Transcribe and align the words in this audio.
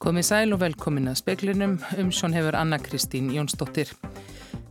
Komið 0.00 0.24
sæl 0.24 0.54
og 0.54 0.62
velkomin 0.62 1.10
að 1.10 1.18
speklinum, 1.20 1.74
umsjón 2.00 2.32
hefur 2.32 2.56
Anna 2.56 2.78
Kristín 2.80 3.26
Jónsdóttir. 3.34 3.90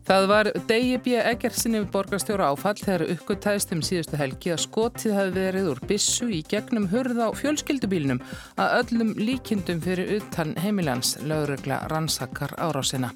Það 0.07 0.23
var 0.31 0.47
degi 0.65 0.95
B. 1.05 1.19
Eggertsinni 1.21 1.83
við 1.83 1.91
borgarstjóra 1.93 2.47
áfall 2.49 2.79
þegar 2.79 3.03
uppgöttæðist 3.13 3.75
um 3.75 3.83
síðustu 3.85 4.17
helgi 4.17 4.55
að 4.55 4.63
skotið 4.63 5.13
hafi 5.13 5.35
verið 5.35 5.67
úr 5.69 5.81
bissu 5.91 6.31
í 6.33 6.39
gegnum 6.49 6.87
hurð 6.89 7.21
á 7.21 7.29
fjölskyldubílinum 7.37 8.23
að 8.57 8.73
öllum 8.79 9.11
líkindum 9.21 9.83
fyrir 9.85 10.15
utan 10.15 10.55
heimilans 10.57 11.13
lögregla 11.21 11.83
rannsakar 11.93 12.55
árásina. 12.57 13.13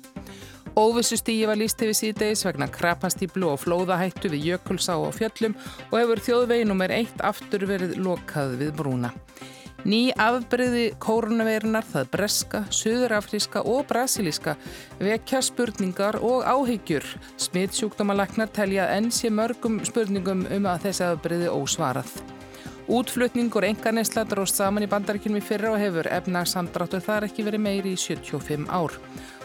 Óvissu 0.78 1.18
stígi 1.18 1.50
var 1.50 1.58
líst 1.58 1.82
yfir 1.82 1.98
síðdeis 1.98 2.46
vegna 2.46 2.70
krapastíblu 2.70 3.50
og 3.56 3.64
flóðahættu 3.66 4.30
við 4.36 4.52
Jökulsá 4.52 5.00
og 5.00 5.18
fjöllum 5.18 5.58
og 5.90 5.98
hefur 5.98 6.22
þjóðveginum 6.30 6.86
er 6.86 6.96
eitt 7.02 7.26
aftur 7.26 7.66
verið 7.74 7.98
lokað 8.06 8.60
við 8.62 8.78
brúna. 8.78 9.10
Ný 9.84 10.14
afbreyði 10.16 10.94
kórunaveirunar, 11.04 11.84
það 11.84 12.06
breska, 12.14 12.62
söðurafríska 12.72 13.66
og 13.68 13.84
brasilíska 13.90 14.54
vekja 15.04 15.42
spurningar 15.44 16.22
og 16.24 16.46
áhyggjur. 16.48 17.04
Smittsjúkdómalagnar 17.36 18.48
telja 18.56 18.88
enn 18.96 19.12
sé 19.12 19.28
mörgum 19.28 19.82
spurningum 19.84 20.46
um 20.48 20.70
að 20.72 20.88
þessi 20.88 21.04
afbreyði 21.10 21.52
ósvarað. 21.52 22.16
Útflutningur 22.88 23.68
engarnesla 23.68 24.24
dróst 24.28 24.60
saman 24.60 24.88
í 24.88 24.92
bandaríkjum 24.92 25.36
í 25.40 25.44
fyrra 25.44 25.76
og 25.76 25.80
hefur 25.84 26.08
efnagsamdráttur 26.16 27.04
þar 27.04 27.28
ekki 27.28 27.44
verið 27.48 27.64
meiri 27.68 27.94
í 27.98 28.00
75 28.00 28.72
ár. 28.72 28.96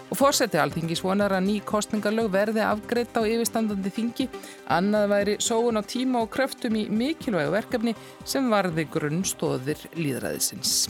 Og 0.08 0.16
fórseti 0.16 0.56
alþingis 0.56 1.02
vonar 1.04 1.34
að 1.36 1.44
ný 1.44 1.54
kostningarlög 1.68 2.30
verði 2.32 2.62
afgreitt 2.64 3.12
á 3.12 3.28
yfirstandandi 3.28 3.90
þingi, 3.92 4.28
annað 4.72 5.10
væri 5.12 5.34
sóun 5.44 5.76
á 5.76 5.84
tíma 5.84 6.22
og 6.24 6.30
kröftum 6.32 6.78
í 6.80 6.86
mikilvægu 6.88 7.52
verkefni 7.52 7.92
sem 8.24 8.48
varði 8.48 8.86
grunnstóðir 8.88 9.84
líðræðisins. 9.98 10.88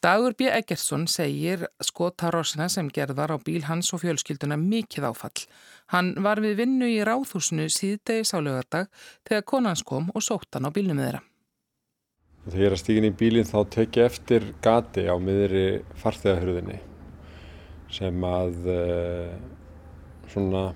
Dagur 0.00 0.36
B. 0.38 0.48
Eggertsson 0.48 1.04
segir 1.10 1.66
skotarósina 1.84 2.70
sem 2.72 2.88
gerðar 2.88 3.34
á 3.34 3.38
bíl 3.42 3.64
hans 3.68 3.92
og 3.92 4.04
fjölskylduna 4.04 4.56
mikið 4.60 5.10
áfall. 5.10 5.44
Hann 5.92 6.14
var 6.24 6.40
við 6.40 6.60
vinnu 6.62 6.88
í 6.88 7.00
ráðhúsinu 7.04 7.68
síðdegi 7.68 8.24
sálegardag 8.24 8.88
þegar 9.28 9.48
konans 9.52 9.84
kom 9.84 10.08
og 10.14 10.24
sótt 10.24 10.56
hann 10.56 10.68
á 10.68 10.72
bílnum 10.72 11.04
þeirra. 11.04 11.24
Þegar 12.46 12.60
ég 12.62 12.68
er 12.70 12.76
að 12.76 12.84
stíkin 12.84 13.10
í 13.10 13.14
bílinn 13.18 13.48
þá 13.48 13.58
tek 13.76 13.96
ég 13.98 14.12
eftir 14.12 14.52
gati 14.62 15.08
á 15.10 15.16
miðri 15.18 15.66
farþegahörðinni 15.98 16.78
sem 17.92 18.24
að 18.26 18.68
uh, 18.70 19.30
svona 20.32 20.66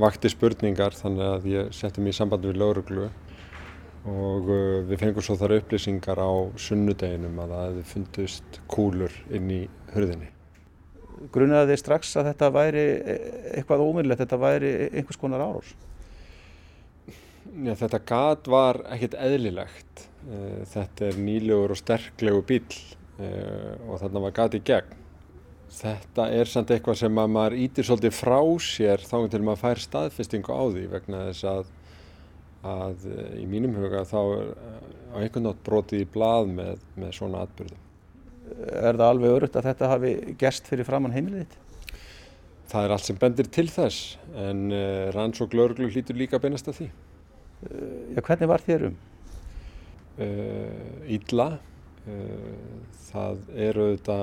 vakti 0.00 0.30
spurningar 0.30 0.94
þannig 0.94 1.26
að 1.26 1.46
ég 1.50 1.74
setti 1.74 2.02
mér 2.02 2.14
í 2.14 2.18
sambandi 2.18 2.50
við 2.50 2.60
lauruglu 2.60 3.06
og 4.08 4.50
uh, 4.50 4.80
við 4.88 5.00
fengum 5.02 5.24
svo 5.24 5.36
þar 5.40 5.58
upplýsingar 5.58 6.20
á 6.20 6.30
sunnudeginum 6.60 7.40
að 7.42 7.54
það 7.54 7.64
hefði 7.66 7.86
fundist 7.94 8.60
kúlur 8.70 9.16
inn 9.32 9.50
í 9.52 9.62
hurðinni. 9.94 10.30
Grunaði 11.34 11.74
þið 11.74 11.80
strax 11.82 12.14
að 12.16 12.30
þetta 12.30 12.48
væri 12.54 12.84
e, 12.96 13.14
eitthvað 13.58 13.82
ómyrlegt, 13.84 14.22
þetta 14.22 14.38
væri 14.40 14.70
einhvers 14.88 15.18
konar 15.20 15.42
árós? 15.44 15.74
Já, 17.50 17.74
þetta 17.76 18.00
gat 18.08 18.48
var 18.48 18.78
ekkert 18.94 19.18
eðlilegt. 19.20 20.06
Uh, 20.24 20.62
þetta 20.70 21.10
er 21.10 21.20
nýlegur 21.20 21.74
og 21.74 21.80
sterklegu 21.80 22.46
bíl 22.48 22.64
og 23.20 23.98
þarna 24.00 24.20
var 24.24 24.32
gat 24.32 24.54
í 24.56 24.62
gegn. 24.64 24.94
Þetta 25.70 26.26
er 26.34 26.48
samt 26.50 26.70
eitthvað 26.74 26.98
sem 26.98 27.18
að 27.22 27.28
maður 27.30 27.56
ítir 27.62 27.86
svolítið 27.86 28.14
frá 28.16 28.38
sér 28.64 29.04
þá 29.06 29.16
til 29.30 29.42
maður 29.46 29.60
fær 29.60 29.82
staðfestingu 29.84 30.56
á 30.56 30.62
því 30.66 30.86
vegna 30.90 31.20
þess 31.28 31.46
að, 31.46 31.68
að 32.66 33.06
í 33.38 33.44
mínum 33.50 33.76
huga 33.78 34.02
þá 34.08 34.18
er 34.20 34.50
á 35.14 35.16
einhvern 35.22 35.46
nátt 35.46 35.62
brotið 35.66 36.02
í 36.02 36.08
blað 36.10 36.50
með, 36.56 36.82
með 36.98 37.14
svona 37.20 37.44
atbyrðum. 37.46 37.84
Er 38.66 38.98
það 38.98 39.06
alveg 39.06 39.36
örugt 39.36 39.58
að 39.60 39.68
þetta 39.70 39.90
hafi 39.92 40.14
gerst 40.40 40.70
fyrir 40.70 40.88
framann 40.88 41.14
heimilið 41.14 41.44
þitt? 41.44 41.94
Það 42.70 42.86
er 42.86 42.94
allt 42.96 43.06
sem 43.06 43.20
bendir 43.22 43.52
til 43.54 43.66
þess 43.70 44.18
en 44.38 44.66
uh, 44.74 45.06
rannsók 45.14 45.54
lauruglu 45.54 45.90
hlýtur 45.90 46.18
líka 46.18 46.42
beinast 46.42 46.70
að 46.70 46.80
því. 46.80 46.90
Já, 47.60 48.20
hvernig 48.24 48.48
var 48.50 48.62
þér 48.64 48.88
um? 48.88 48.98
Ídla. 51.10 51.48
Það 53.10 53.42
eru 53.68 53.88
þetta 53.92 54.18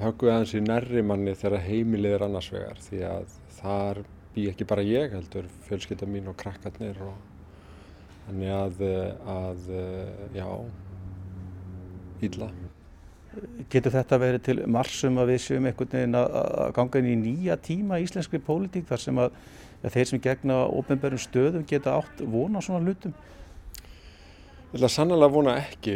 högguði 0.00 0.32
aðeins 0.34 0.54
í 0.56 0.62
nærri 0.64 1.02
manni 1.04 1.34
þegar 1.38 1.66
heimilið 1.66 2.16
er 2.16 2.24
annars 2.26 2.50
vegar 2.52 2.80
því 2.86 3.02
að 3.08 3.36
þar 3.58 4.02
bý 4.34 4.46
ekki 4.50 4.66
bara 4.68 4.86
ég 4.86 5.14
heldur 5.16 5.48
fjölskylda 5.66 6.08
mín 6.08 6.30
og 6.30 6.38
krakkarnir 6.40 7.00
og 7.04 7.16
þannig 8.26 8.52
að, 8.54 8.82
að 9.34 9.70
já, 10.36 10.46
ílla. 12.28 12.50
Getur 13.70 13.94
þetta 13.94 14.18
verið 14.18 14.44
til 14.46 14.56
marsum 14.70 15.18
að 15.22 15.34
við 15.34 15.42
séum 15.44 15.66
einhvern 15.70 15.92
veginn 15.94 16.18
að 16.18 16.70
ganga 16.78 17.02
inn 17.02 17.10
í 17.10 17.18
nýja 17.20 17.58
tíma 17.62 18.00
í 18.00 18.06
íslenskri 18.06 18.40
pólitík 18.42 18.88
þar 18.88 19.02
sem 19.02 19.20
að, 19.22 19.36
að 19.82 19.94
þeir 19.96 20.08
sem 20.10 20.22
gegna 20.24 20.62
ofnbjörnum 20.66 21.22
stöðum 21.22 21.66
geta 21.70 21.98
átt 22.00 22.24
vona 22.26 22.58
á 22.58 22.66
svona 22.66 22.82
hlutum? 22.86 23.14
Ég 24.70 24.76
ætla 24.78 24.88
sannlega 24.94 25.26
að 25.26 25.32
vona 25.34 25.52
ekki 25.58 25.94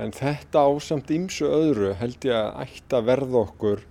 en 0.00 0.14
þetta 0.16 0.62
ásamt 0.64 1.10
ímsu 1.12 1.44
öðru 1.44 1.90
held 2.00 2.24
ég 2.24 2.32
að 2.32 2.62
ætti 2.62 2.96
að 2.96 3.08
verða 3.10 3.42
okkur 3.42 3.82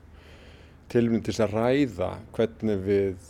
tilmynd 0.90 1.28
til 1.28 1.36
að 1.46 1.54
ræða 1.54 2.08
hvernig 2.34 2.82
við 2.88 3.28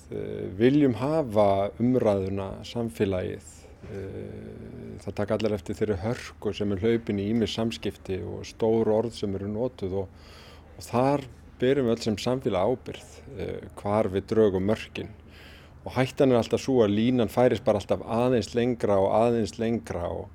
viljum 0.62 0.96
hafa 1.02 1.50
umræðuna 1.84 2.48
samfélagið. 2.72 3.52
Það 5.04 5.18
taka 5.20 5.36
allar 5.36 5.58
eftir 5.60 5.80
þeirri 5.82 6.00
hörku 6.06 6.56
sem 6.56 6.72
er 6.72 6.86
hlaupin 6.86 7.20
í 7.20 7.28
ímis 7.34 7.60
samskipti 7.60 8.22
og 8.24 8.48
stóru 8.48 8.96
orð 8.96 9.20
sem 9.20 9.36
eru 9.36 9.52
nótuð 9.52 10.00
og, 10.06 10.26
og 10.78 10.88
þar 10.88 11.28
byrjum 11.60 11.92
við 11.92 11.98
öll 11.98 12.06
sem 12.08 12.22
samfélag 12.30 12.78
ábyrð 12.78 13.12
hvar 13.84 14.08
við 14.16 14.32
draugum 14.32 14.72
mörkin 14.72 15.12
og 15.88 15.96
hættan 15.96 16.34
er 16.34 16.42
alltaf 16.42 16.60
svo 16.60 16.82
að 16.84 16.98
línan 16.98 17.32
færis 17.32 17.64
bara 17.64 17.80
alltaf 17.80 18.04
aðeins 18.04 18.52
lengra 18.58 18.98
og 19.00 19.14
aðeins 19.16 19.56
lengra 19.56 20.04
og, 20.12 20.26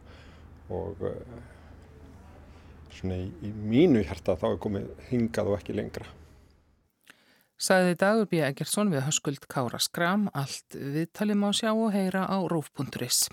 og 0.73 1.05
uh, 1.05 1.43
svona 2.97 3.21
í, 3.21 3.29
í 3.45 3.53
mínu 3.53 4.01
hjarta 4.07 4.39
þá 4.41 4.47
er 4.55 4.59
komið 4.65 4.89
hingað 5.11 5.53
og 5.53 5.59
ekki 5.61 5.77
lengra. 5.77 6.09
Saði 7.63 7.95
Dagur 8.01 8.27
B. 8.27 8.41
Eggertsson 8.43 8.91
við 8.91 9.05
Höskuld 9.07 9.45
Kára 9.53 9.79
Skram, 9.79 10.27
allt 10.35 10.75
viðtalið 10.75 11.39
má 11.39 11.53
sjá 11.55 11.71
og 11.71 11.93
heyra 11.95 12.25
á 12.27 12.41
rúf.is. 12.51 13.29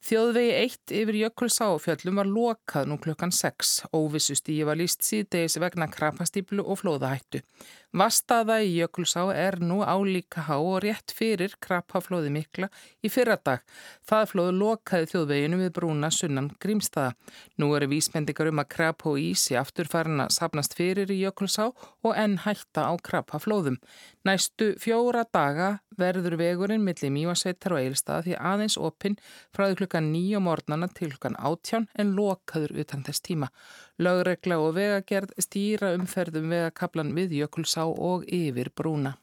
Þjóðvegi 0.00 0.52
1 0.56 0.92
yfir 0.96 1.16
Jökulsá 1.18 1.66
fjöllum 1.84 2.16
var 2.22 2.28
lokað 2.32 2.88
nú 2.88 2.96
klukkan 3.04 3.30
6. 3.36 3.92
Óvissustígi 3.92 4.64
var 4.64 4.80
líst 4.80 5.04
síðdeis 5.04 5.58
vegna 5.60 5.90
krapastíplu 5.92 6.64
og 6.64 6.80
flóðahættu. 6.80 7.42
Vastaða 7.90 8.60
í 8.62 8.76
Jökulsá 8.76 9.24
er 9.34 9.56
nú 9.58 9.80
álíka 9.82 10.44
há 10.46 10.60
og 10.62 10.84
rétt 10.84 11.10
fyrir 11.10 11.56
krapaflóði 11.58 12.30
mikla 12.30 12.68
í 13.02 13.10
fyrradag. 13.10 13.64
Það 14.06 14.28
flóðu 14.30 14.52
lokaði 14.60 15.08
þjóðveginu 15.10 15.58
við 15.58 15.72
brúna 15.74 16.12
sunnan 16.14 16.52
Grímstaða. 16.62 17.16
Nú 17.58 17.72
eru 17.74 17.88
vísmendingar 17.90 18.52
um 18.52 18.62
að 18.62 18.70
krap 18.76 19.02
og 19.10 19.18
ísi 19.18 19.58
aftur 19.58 19.90
farin 19.90 20.22
að 20.22 20.36
sapnast 20.38 20.78
fyrir 20.78 21.10
í 21.10 21.18
Jökulsá 21.24 21.72
og 21.72 22.14
enn 22.14 22.38
hætta 22.46 22.86
á 22.86 22.94
krapaflóðum. 22.94 23.80
Næstu 24.22 24.76
fjóra 24.78 25.26
daga 25.26 25.80
verður 25.98 26.38
vegurinn 26.38 26.86
millir 26.86 27.10
Mývasveitar 27.10 27.74
og 27.74 27.82
Eilstað 27.82 28.28
því 28.28 28.38
aðeins 28.38 28.78
opinn 28.78 29.18
frá 29.50 29.66
klukkan 29.74 30.12
nýja 30.12 30.38
morgnana 30.38 30.86
til 30.94 31.10
klukkan 31.10 31.38
átján 31.40 31.90
en 31.98 32.14
lokaður 32.14 32.78
utan 32.84 33.02
þess 33.02 33.26
tíma. 33.26 33.50
Lögregla 34.00 34.56
og 34.64 34.78
vegagerð 34.78 35.34
stýra 35.44 35.94
umferðum 35.98 36.48
vegakablan 36.54 37.10
við 37.16 37.42
Jökulsá 37.42 37.84
og 37.84 38.24
yfir 38.24 38.72
brúna. 38.72 39.18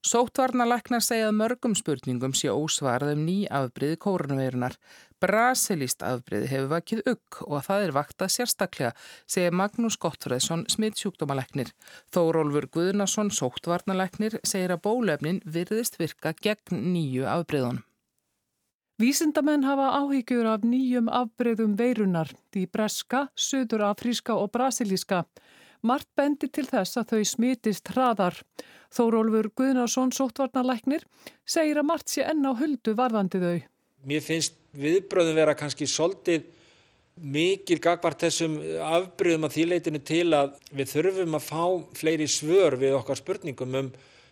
Sóttvarnalæknar 0.00 1.02
segja 1.04 1.28
að 1.28 1.36
mörgum 1.36 1.74
spurningum 1.76 2.32
sé 2.36 2.48
ósvarað 2.48 3.14
um 3.18 3.24
ný 3.26 3.34
afbríði 3.52 3.98
kórunaveirunar. 4.00 4.78
Brasilíst 5.20 6.00
afbríði 6.04 6.48
hefur 6.52 6.70
vakið 6.70 7.02
ugg 7.12 7.40
og 7.44 7.66
það 7.66 7.84
er 7.84 7.92
vaktað 7.96 8.32
sérstaklega, 8.36 8.94
segja 9.28 9.52
Magnús 9.52 9.98
Gottfreðsson, 10.00 10.64
smittsjúkdómalæknir. 10.72 11.74
Þórólfur 12.16 12.70
Guðnason, 12.72 13.28
sóttvarnalæknir, 13.28 14.40
segir 14.40 14.72
að 14.72 14.84
bólefnin 14.88 15.44
virðist 15.44 16.00
virka 16.00 16.32
gegn 16.32 16.80
nýju 16.94 17.28
afbríðunum. 17.28 17.84
Vísindamenn 19.00 19.62
hafa 19.64 19.86
áhyggjur 19.96 20.44
af 20.44 20.64
nýjum 20.66 21.06
afbreyðum 21.08 21.72
veirunar, 21.78 22.28
því 22.52 22.66
breska, 22.68 23.22
söður 23.32 23.86
afríska 23.86 24.34
og 24.36 24.50
brasilíska. 24.52 25.22
Mart 25.80 26.04
bendi 26.18 26.50
til 26.52 26.66
þess 26.68 26.98
að 27.00 27.14
þau 27.14 27.22
smitist 27.30 27.88
hraðar. 27.94 28.36
Þórólfur 28.92 29.48
Guðnarsson, 29.56 30.12
sóttvarnalæknir, 30.12 31.06
segir 31.48 31.80
að 31.80 31.88
Mart 31.88 32.12
sé 32.12 32.26
enn 32.28 32.44
á 32.44 32.52
huldu 32.52 32.92
varðandi 32.98 33.40
þau. 33.40 33.62
Mér 34.04 34.26
finnst 34.26 34.58
viðbröðum 34.76 35.38
vera 35.40 35.56
kannski 35.56 35.88
soldið 35.88 36.44
mikil 37.16 37.78
gagvart 37.80 38.20
þessum 38.26 38.58
afbreyðum 38.84 39.48
að 39.48 39.56
þýleitinu 39.56 40.02
til 40.04 40.26
að 40.36 40.52
við 40.76 40.92
þurfum 40.92 41.38
að 41.40 41.48
fá 41.48 41.64
fleiri 41.96 42.28
svör 42.28 42.76
við 42.80 42.98
okkar 43.00 43.22
spurningum 43.22 43.80
um 43.80 43.90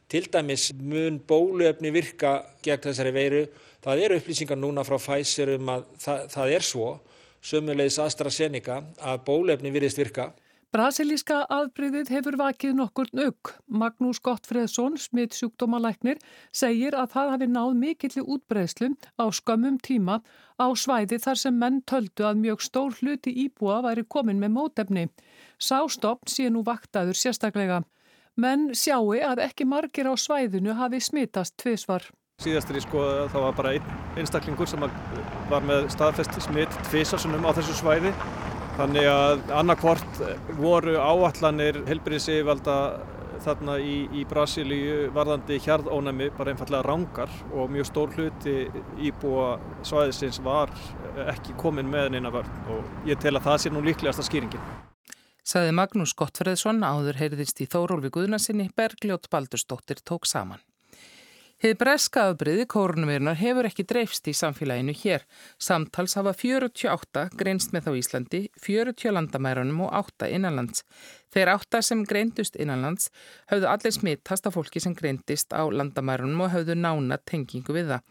til 0.09 0.25
dæmis 0.33 0.71
mun 0.77 1.19
bóluefni 1.29 1.93
virka 1.93 2.43
gegn 2.65 2.85
þessari 2.85 3.17
veiru 3.17 3.43
Það 3.85 4.05
eru 4.05 4.19
upplýsingar 4.19 4.59
núna 4.59 4.85
frá 4.87 4.99
Pfizer 4.99 5.55
um 5.55 5.71
að 5.77 5.87
það, 6.03 6.27
það 6.35 6.57
er 6.57 6.67
svo 6.67 6.89
sömulegis 7.45 8.01
AstraZeneca 8.03 8.83
að 8.99 9.25
bólefni 9.27 9.73
virðist 9.75 10.01
virka. 10.01 10.33
Brasilíska 10.69 11.47
aðbriðið 11.49 12.11
hefur 12.13 12.37
vakið 12.37 12.75
nokkur 12.77 13.09
nögg. 13.17 13.55
Magnús 13.73 14.19
Gottfreðsson, 14.21 14.99
smitt 15.01 15.33
sjúkdómalæknir, 15.39 16.19
segir 16.53 16.93
að 16.93 17.15
það 17.15 17.31
hafi 17.33 17.49
náð 17.49 17.71
mikilli 17.79 18.25
útbreðslu 18.35 18.91
á 19.17 19.25
skömmum 19.33 19.79
tíma 19.81 20.19
á 20.61 20.69
svæði 20.77 21.23
þar 21.25 21.41
sem 21.41 21.57
menn 21.57 21.81
töldu 21.89 22.29
að 22.29 22.43
mjög 22.43 22.67
stór 22.67 22.99
hluti 23.01 23.33
íbúa 23.47 23.81
væri 23.87 24.05
komin 24.05 24.43
með 24.43 24.55
mótefni. 24.59 25.07
Sástopp 25.57 26.29
sé 26.29 26.51
nú 26.53 26.61
vaktaður 26.69 27.17
sérstaklega. 27.17 27.81
Menn 28.37 28.75
sjáu 28.77 29.17
að 29.25 29.47
ekki 29.49 29.65
margir 29.65 30.13
á 30.13 30.15
svæðinu 30.21 30.77
hafi 30.77 31.01
smittast 31.01 31.57
tviðsvar. 31.57 32.05
Síðastur 32.39 32.77
í 32.79 32.81
skoða 32.85 33.23
þá 33.33 33.39
var 33.43 33.55
bara 33.59 33.71
einn 33.75 34.19
einstaklingur 34.21 34.69
sem 34.71 34.85
var 35.51 35.65
með 35.67 35.89
staðfest 35.91 36.37
smitt 36.45 36.77
tviðsarsunum 36.87 37.43
á 37.43 37.51
þessu 37.57 37.75
svæði. 37.81 38.13
Þannig 38.77 39.09
að 39.11 39.41
annarkvort 39.59 40.21
voru 40.61 40.95
áallanir 41.03 41.81
helbriðsívalda 41.89 42.77
þarna 43.43 43.75
í, 43.83 43.97
í 44.15 44.23
Brasilíu 44.31 45.09
varðandi 45.17 45.59
hjarðónæmi 45.65 46.31
bara 46.39 46.55
einfallega 46.55 46.87
rángar 46.87 47.35
og 47.51 47.75
mjög 47.75 47.91
stór 47.91 48.15
hluti 48.15 48.57
íbúa 49.11 49.51
svæðisins 49.83 50.39
var 50.47 50.71
ekki 51.27 51.59
komin 51.59 51.91
með 51.91 52.13
neina 52.15 52.31
vörn 52.35 52.71
og 52.71 53.11
ég 53.11 53.19
tel 53.19 53.35
að 53.35 53.49
það 53.51 53.61
sé 53.65 53.75
nú 53.75 53.83
líklegasta 53.83 54.29
skýringin. 54.31 54.73
Saði 55.43 55.75
Magnús 55.75 56.15
Gottfreðsson 56.15 56.87
áður 56.87 57.19
heyrðist 57.19 57.67
í 57.67 57.67
Þórólfi 57.67 58.15
Guðnarsinni 58.15 58.71
Bergljót 58.79 59.27
Baldurstóttir 59.27 60.07
tók 60.07 60.31
saman. 60.31 60.63
Hið 61.59 61.73
breska 61.75 62.23
afbreyði 62.31 62.69
kórnumirunar 62.71 63.35
hefur 63.35 63.67
ekki 63.67 63.83
dreifst 63.91 64.29
í 64.31 64.35
samfélaginu 64.41 64.93
hér. 64.95 65.25
Samtals 65.59 66.13
hafa 66.15 66.31
48 66.31 67.25
greinst 67.41 67.73
með 67.75 67.89
þá 67.89 67.97
Íslandi, 67.99 68.41
40 68.63 69.11
landamærunum 69.17 69.81
og 69.89 69.97
8 70.15 70.29
innanlands. 70.37 70.85
Þeir 71.35 71.51
átta 71.53 71.81
sem 71.85 72.05
greindust 72.09 72.57
innanlands 72.57 73.11
höfðu 73.51 73.69
allir 73.69 73.95
smittast 73.95 74.47
af 74.49 74.57
fólki 74.57 74.81
sem 74.81 74.95
greindist 74.97 75.53
á 75.53 75.63
landamærunum 75.69 76.47
og 76.47 76.53
höfðu 76.55 76.77
nána 76.79 77.19
tengingu 77.29 77.75
við 77.77 77.93
það. 77.93 78.07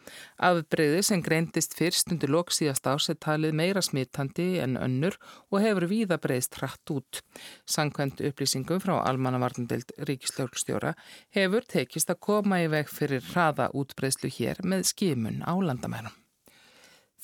Afbreyði 0.50 1.02
sem 1.08 1.24
greindist 1.26 1.74
fyrst 1.78 2.14
undir 2.14 2.34
loksíðast 2.34 2.90
ás 2.92 3.10
er 3.10 3.18
talið 3.24 3.58
meira 3.58 3.82
smittandi 3.82 4.48
en 4.64 4.78
önnur 4.82 5.18
og 5.50 5.64
hefur 5.66 5.88
víða 5.90 6.20
breyðst 6.22 6.60
hratt 6.62 6.94
út. 6.94 7.24
Sankvæmt 7.66 8.22
upplýsingum 8.30 8.84
frá 8.84 9.00
Almannavarnandild 9.00 9.96
Ríkislauglstjóra 9.98 10.94
hefur 11.38 11.66
tekist 11.66 12.14
að 12.14 12.22
koma 12.30 12.62
í 12.62 12.70
veg 12.72 12.92
fyrir 12.92 13.26
hraða 13.34 13.72
útbreyðslu 13.74 14.32
hér 14.40 14.64
með 14.64 14.90
skimun 14.94 15.42
á 15.42 15.54
landamærum. 15.58 16.27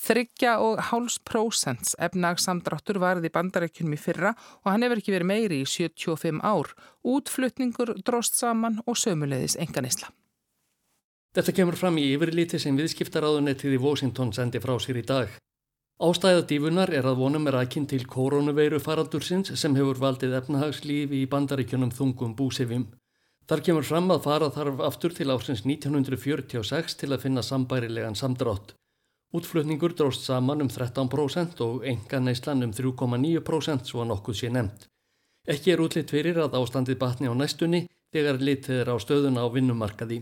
Þryggja 0.03 0.57
og 0.59 0.81
háls 0.89 1.15
prósents 1.23 1.93
efnagsamdráttur 1.95 2.97
varði 2.99 3.29
bandarækjunum 3.31 3.93
í 3.95 3.99
fyrra 4.01 4.33
og 4.35 4.67
hann 4.67 4.83
hefur 4.83 4.99
ekki 4.99 5.13
verið 5.15 5.29
meiri 5.29 5.61
í 5.63 5.69
75 5.69 6.41
ár. 6.43 6.73
Útflutningur 7.07 7.93
dróst 8.03 8.35
saman 8.35 8.81
og 8.83 8.99
sömulegðis 8.99 9.55
enganisla. 9.63 10.11
Þetta 11.33 11.55
kemur 11.55 11.79
fram 11.79 11.95
í 11.97 12.09
yfirlíti 12.13 12.59
sem 12.59 12.75
viðskiptaráðunettið 12.77 13.77
í 13.77 13.81
Washington 13.81 14.35
sendi 14.35 14.59
frá 14.61 14.75
sér 14.83 14.99
í 14.99 15.05
dag. 15.07 15.31
Ástæða 16.03 16.43
dífunar 16.49 16.91
er 16.91 17.07
að 17.07 17.23
vonum 17.23 17.47
er 17.47 17.61
aðkinn 17.61 17.87
til 17.87 18.03
koronaveiru 18.09 18.81
faraldursins 18.83 19.53
sem 19.61 19.75
hefur 19.79 20.01
valdið 20.03 20.35
efnahagslífi 20.41 21.23
í 21.23 21.29
bandaríkjunum 21.31 21.95
þungum 21.95 22.35
búsifim. 22.35 22.89
Þar 23.47 23.63
kemur 23.65 23.87
fram 23.87 24.11
að 24.11 24.23
fara 24.27 24.51
þarf 24.51 24.83
aftur 24.83 25.15
til 25.15 25.31
ásins 25.31 25.63
1946 25.63 26.99
til 26.99 27.13
að 27.13 27.23
finna 27.23 27.43
sambærilegan 27.45 28.19
samdrátt. 28.19 28.75
Útflutningur 29.33 29.95
dróst 29.97 30.27
saman 30.27 30.61
um 30.61 30.69
13% 30.69 31.61
og 31.65 31.85
enga 31.89 32.19
neyslan 32.21 32.63
um 32.67 32.73
3,9% 32.73 33.89
svo 33.89 34.03
að 34.03 34.11
nokkuð 34.11 34.37
sé 34.37 34.49
nefnt. 34.53 34.85
Ekki 35.49 35.73
er 35.73 35.81
útlitt 35.81 36.13
fyrir 36.13 36.37
að 36.43 36.59
ástandið 36.59 36.99
batni 37.01 37.31
á 37.31 37.33
næstunni 37.33 37.87
þegar 38.13 38.37
litið 38.39 38.83
er 38.83 38.91
á 38.93 38.95
stöðuna 39.01 39.41
á 39.41 39.47
vinnumarkaði. 39.49 40.21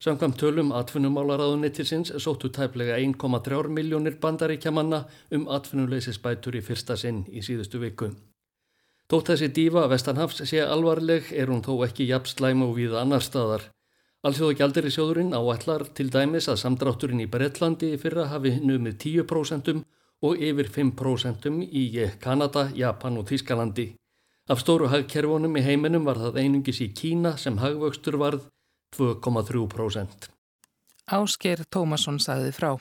Samkvæmt 0.00 0.40
tölum 0.40 0.72
atvinnumálaráðunittisins 0.76 2.14
sóttu 2.20 2.48
tæplega 2.52 2.96
1,3 2.96 3.68
miljónir 3.76 4.16
bandaríkjamanna 4.20 5.04
um 5.36 5.46
atvinnuleysisbætur 5.52 6.56
í 6.56 6.64
fyrsta 6.64 6.96
sinn 6.96 7.22
í 7.28 7.44
síðustu 7.44 7.80
viku. 7.84 8.10
Tótt 9.06 9.30
þessi 9.30 9.52
dífa 9.52 9.84
Vestanhafs 9.92 10.42
sé 10.48 10.64
alvarleg 10.64 11.28
er 11.32 11.52
hún 11.52 11.64
þó 11.64 11.84
ekki 11.86 12.08
jafnslæm 12.08 12.64
og 12.66 12.76
við 12.80 12.96
annar 12.98 13.24
staðar. 13.24 13.68
Alþjóða 14.26 14.54
gjaldir 14.58 14.86
í 14.88 14.90
sjóðurinn 14.90 15.34
áætlar 15.38 15.84
til 15.94 16.08
dæmis 16.10 16.48
að 16.50 16.56
samdrátturinn 16.64 17.20
í 17.22 17.28
Breitlandi 17.30 17.92
fyrra 18.02 18.24
hafi 18.32 18.56
numið 18.58 18.96
10% 19.04 19.68
og 20.26 20.42
yfir 20.42 20.70
5% 20.74 21.46
í 21.70 21.84
Kanada, 22.18 22.64
Japan 22.74 23.20
og 23.20 23.28
Þískalandi. 23.28 23.92
Af 24.50 24.64
stóru 24.64 24.90
hagkerfunum 24.90 25.54
í 25.60 25.62
heiminum 25.62 26.08
var 26.08 26.18
það 26.18 26.40
einungis 26.42 26.82
í 26.82 26.88
Kína 26.90 27.36
sem 27.38 27.60
hagvöxtur 27.62 28.18
varð 28.18 28.48
2,3%. 28.98 30.26
Ásker 31.06 31.62
Tómasson 31.70 32.18
sagði 32.18 32.50
frá. 32.56 32.72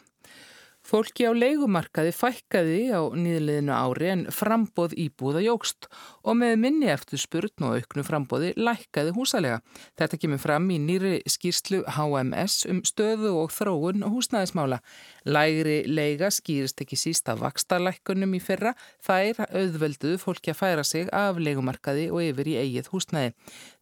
Fólki 0.86 1.26
á 1.30 1.34
leikumarkaði 1.34 2.12
fækkaði 2.14 2.82
á 2.94 3.02
nýðliðinu 3.14 3.74
ári 3.74 4.10
en 4.16 4.26
frambóð 4.34 4.98
íbúða 4.98 5.46
jógst 5.46 5.90
og 6.26 6.38
með 6.40 6.56
minni 6.60 6.90
eftir 6.90 7.22
spurn 7.22 7.66
og 7.68 7.78
auknu 7.80 8.04
frambóði 8.06 8.52
lækkaði 8.58 9.14
húsalega. 9.16 9.62
Þetta 10.00 10.20
kemur 10.22 10.42
fram 10.42 10.68
í 10.74 10.80
nýri 10.82 11.20
skýrslu 11.30 11.84
HMS 11.96 12.66
um 12.72 12.82
stöðu 12.88 13.36
og 13.44 13.54
þróun 13.54 14.06
húsnæðismála. 14.10 14.82
Lægri 15.30 15.78
leiga 15.88 16.32
skýrist 16.34 16.82
ekki 16.82 16.98
síst 17.00 17.30
af 17.32 17.44
vakstarlækkunum 17.44 18.34
í 18.38 18.42
fyrra. 18.44 18.74
Þær 19.06 19.46
auðvelduðu 19.46 20.22
fólki 20.22 20.54
að 20.54 20.60
færa 20.62 20.86
sig 20.88 21.12
af 21.14 21.38
leikumarkaði 21.42 22.10
og 22.12 22.24
yfir 22.26 22.52
í 22.52 22.58
eigið 22.64 22.90
húsnæði. 22.94 23.36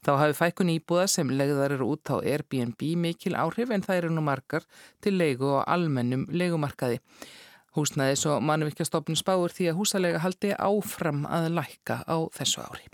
Þá 0.03 0.11
hafi 0.19 0.39
fækkun 0.41 0.73
íbúða 0.75 1.07
sem 1.11 1.31
legðar 1.31 1.77
eru 1.77 1.93
út 1.95 2.11
á 2.11 2.19
Airbnb 2.19 2.83
mikil 2.99 3.37
áhrif 3.39 3.71
en 3.71 3.85
það 3.85 4.01
eru 4.01 4.11
nú 4.17 4.25
margar 4.25 4.67
til 5.03 5.15
leigu 5.15 5.47
og 5.55 5.63
almennum 5.63 6.27
leikumarkaði. 6.31 6.99
Húsnæðis 7.73 8.27
og 8.29 8.43
mannvíkjastofnun 8.45 9.17
spáur 9.17 9.53
því 9.53 9.71
að 9.71 9.79
húsalega 9.79 10.21
haldi 10.21 10.53
áfram 10.57 11.25
að 11.25 11.49
lækka 11.57 12.03
á 12.05 12.17
þessu 12.37 12.61
ári. 12.67 12.85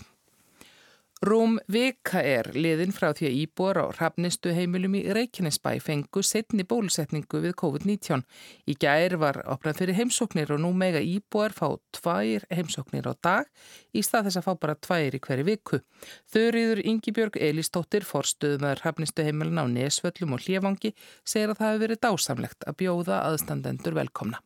Rúm 1.20 1.58
vika 1.68 2.22
er 2.24 2.48
liðin 2.56 2.94
frá 2.96 3.10
því 3.12 3.26
að 3.28 3.34
íbúar 3.42 3.78
á 3.84 3.92
rafnistu 3.92 4.54
heimilum 4.56 4.94
í 4.96 5.02
Reykjanesbæ 5.12 5.74
fengu 5.84 6.24
setni 6.24 6.64
bólusetningu 6.64 7.42
við 7.44 7.58
COVID-19. 7.60 8.24
Í 8.72 8.78
gær 8.80 9.18
var 9.20 9.42
opnað 9.44 9.82
fyrir 9.82 10.00
heimsóknir 10.00 10.56
og 10.56 10.64
nú 10.64 10.72
mega 10.72 11.04
íbúar 11.04 11.52
fá 11.52 11.76
tvær 12.00 12.48
heimsóknir 12.48 13.12
á 13.12 13.14
dag 13.20 13.52
í 13.92 14.00
stað 14.00 14.30
þess 14.30 14.40
að 14.40 14.48
fá 14.48 14.54
bara 14.64 14.80
tvær 14.80 15.20
í 15.20 15.24
hverju 15.28 15.50
viku. 15.52 15.84
Þurriður 16.32 16.86
Yngibjörg 16.88 17.36
Elistóttir, 17.52 18.08
forstuðumöður 18.08 18.86
rafnistu 18.88 19.28
heimilin 19.28 19.60
á 19.60 19.68
Nesvöllum 19.68 20.40
og 20.40 20.48
Hlifangi, 20.48 20.96
segir 21.28 21.52
að 21.52 21.60
það 21.60 21.74
hefur 21.74 21.84
verið 21.84 22.06
dásamlegt 22.08 22.64
að 22.64 22.80
bjóða 22.80 23.26
aðstandendur 23.28 24.00
velkomna. 24.00 24.40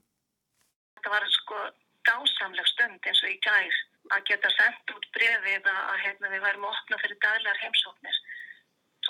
Það 1.04 1.16
var 1.16 1.28
sko 1.38 1.64
dásamleg 2.08 2.70
stund 2.72 3.10
eins 3.10 3.24
og 3.24 3.32
í 3.32 3.40
gær 3.44 3.80
að 4.14 4.26
geta 4.30 4.52
sendt 4.58 4.94
út 4.96 5.08
brefið 5.16 5.68
að, 5.72 5.82
að 5.94 6.00
hérna, 6.04 6.32
við 6.34 6.46
værum 6.46 6.68
að 6.68 6.78
opna 6.78 7.00
fyrir 7.04 7.20
daglegar 7.24 7.62
heimsóknir. 7.64 8.20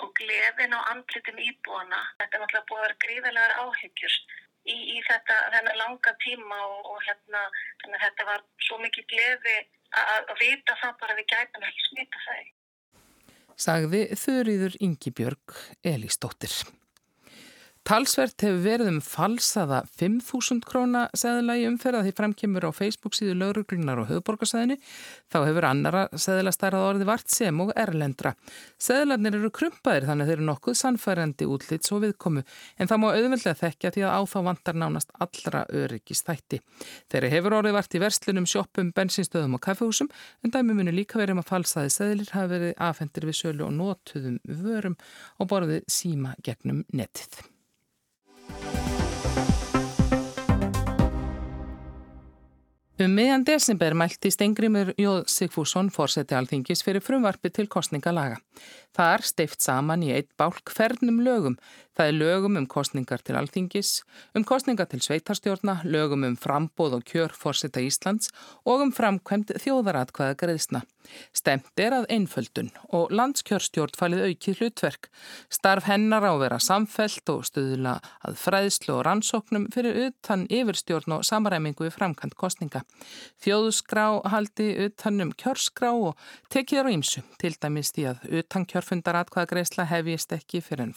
Og 0.02 0.10
gleðin 0.18 0.74
á 0.74 0.80
andlitum 0.90 1.38
íbúana 1.38 2.00
þetta 2.18 2.36
er 2.36 2.42
náttúrulega 2.42 2.68
búið 2.70 2.80
að 2.80 2.86
vera 2.86 3.00
gríðilegar 3.04 3.54
áhyggjur 3.62 4.16
í, 4.64 4.76
í 4.96 4.98
þetta 5.06 5.38
þennan 5.54 5.80
langa 5.80 6.14
tíma 6.24 6.58
og, 6.66 6.90
og 6.94 7.00
hérna 7.06 7.44
þetta 8.02 8.28
var 8.30 8.44
svo 8.66 8.80
mikið 8.82 9.08
gleði 9.12 9.56
að, 9.94 10.30
að 10.34 10.36
vita 10.42 10.78
það 10.82 11.00
bara 11.02 11.18
við 11.18 11.28
gætum 11.32 11.66
ekki 11.70 11.88
smita 11.88 12.24
þau. 12.26 12.44
Sagði 13.64 14.00
Þurriður 14.18 14.80
Yngibjörg 14.82 15.58
Elísdóttir 15.86 16.54
Talsvert 17.84 18.40
hefur 18.40 18.62
verið 18.64 18.86
um 18.88 18.98
falsaða 19.04 19.82
5.000 20.00 20.64
króna 20.64 21.02
seðla 21.12 21.58
í 21.60 21.66
umferða 21.68 21.98
því 22.06 22.12
framkymur 22.16 22.64
á 22.64 22.72
Facebook 22.72 23.12
síðu 23.12 23.34
lauruglunar 23.36 24.00
og 24.00 24.08
höfuborgarsæðinu. 24.08 24.78
Þá 25.28 25.36
hefur 25.44 25.66
annara 25.68 26.06
seðla 26.16 26.54
starrað 26.56 26.86
orði 26.94 27.08
vart 27.10 27.28
sem 27.28 27.60
og 27.60 27.74
erlendra. 27.76 28.32
Seðlarnir 28.80 29.36
eru 29.36 29.52
krumpaðir 29.52 30.08
þannig 30.08 30.30
þeir 30.30 30.36
eru 30.38 30.48
nokkuð 30.48 30.80
sannfærandi 30.80 31.50
útlýtt 31.58 31.84
svo 31.84 32.00
viðkomu 32.06 32.46
en 32.80 32.88
það 32.88 33.02
má 33.04 33.08
auðvöldlega 33.10 33.60
þekkja 33.60 33.94
því 33.98 34.08
að 34.08 34.16
á 34.16 34.20
þá 34.32 34.38
vantar 34.48 34.80
nánast 34.80 35.16
allra 35.20 35.64
öryggist 35.84 36.32
þætti. 36.32 36.64
Þeirri 37.12 37.34
hefur 37.36 37.60
orði 37.60 37.76
vart 37.76 38.00
í 38.00 38.00
verslunum, 38.00 38.48
sjóppum, 38.48 38.96
bensinstöðum 38.96 39.60
og 39.60 39.66
kaffehúsum 39.68 40.08
en 40.40 40.56
dæmi 40.56 40.72
muni 40.72 40.96
líka 41.02 41.20
verið 41.20 41.36
um 41.36 41.44
að 41.44 41.52
falsaði 41.52 41.92
seðlir 42.00 42.32
hafi 42.32 42.56
verið 42.56 42.78
afhendir 42.88 43.28
við 43.28 43.42
sölu 43.44 43.68
og 43.68 43.76
nótuðum 43.76 44.40
vörum 44.64 44.96
og 45.36 45.52
borðið 45.52 45.84
síma 45.84 46.32
gegnum 46.40 46.86
netið. 46.88 47.44
Um 53.04 53.10
meðan 53.10 53.42
desember 53.42 53.92
mælti 53.98 54.30
Stengrimur 54.30 54.92
Jóð 54.94 55.24
Sigfússon 55.28 55.88
fórseti 55.90 56.36
alþingis 56.38 56.80
fyrir 56.86 57.02
frumvarfi 57.02 57.50
til 57.50 57.66
kostningalaga. 57.66 58.38
Það 58.94 59.10
er 59.16 59.24
steift 59.28 59.64
saman 59.64 60.04
í 60.06 60.12
eitt 60.14 60.30
bálk 60.38 60.70
fernum 60.70 61.18
lögum. 61.26 61.56
Það 61.94 62.08
er 62.10 62.16
lögum 62.18 62.56
um 62.58 62.66
kostningar 62.66 63.22
til 63.22 63.36
alþingis, 63.38 64.02
um 64.34 64.42
kostningar 64.42 64.88
til 64.90 65.02
sveitarstjórna, 65.04 65.84
lögum 65.86 66.26
um 66.26 66.36
frambóð 66.36 66.98
og 66.98 67.04
kjör 67.06 67.30
fórseta 67.30 67.78
Íslands 67.78 68.32
og 68.66 68.82
um 68.82 68.92
framkvæmt 68.92 69.54
þjóðaratkvæða 69.62 70.34
greiðsna. 70.40 70.82
Stemt 71.36 71.78
er 71.78 71.92
að 71.92 72.08
einföldun 72.16 72.70
og 72.96 73.12
landskjörstjórn 73.12 73.94
falið 73.98 74.24
aukið 74.30 74.60
hlutverk. 74.62 75.08
Starf 75.52 75.84
hennar 75.86 76.24
á 76.24 76.32
vera 76.40 76.58
samfelt 76.58 77.28
og 77.30 77.44
stuðla 77.46 77.98
að 78.24 78.38
fræðslu 78.40 78.96
og 78.96 79.04
rannsóknum 79.06 79.68
fyrir 79.74 80.08
utan 80.08 80.46
yfirstjórn 80.48 81.18
og 81.18 81.26
samaræmingu 81.28 81.86
við 81.86 81.94
framkvæmt 81.98 82.38
kostninga. 82.40 82.82
Þjóðskrá 83.44 84.06
haldi 84.32 84.70
utanum 84.88 85.34
kjörskrá 85.36 85.92
og 85.92 86.16
tekið 86.50 86.88
á 86.88 86.92
ímsu, 86.96 87.22
til 87.38 87.54
dæmis 87.60 87.92
því 87.94 88.08
að 88.14 88.26
utan 88.40 88.66
kjörfundaratkvæðagreisla 88.72 89.86
hefjist 89.92 90.32
ekki 90.34 90.64
fyrir 90.64 90.88
en 90.88 90.96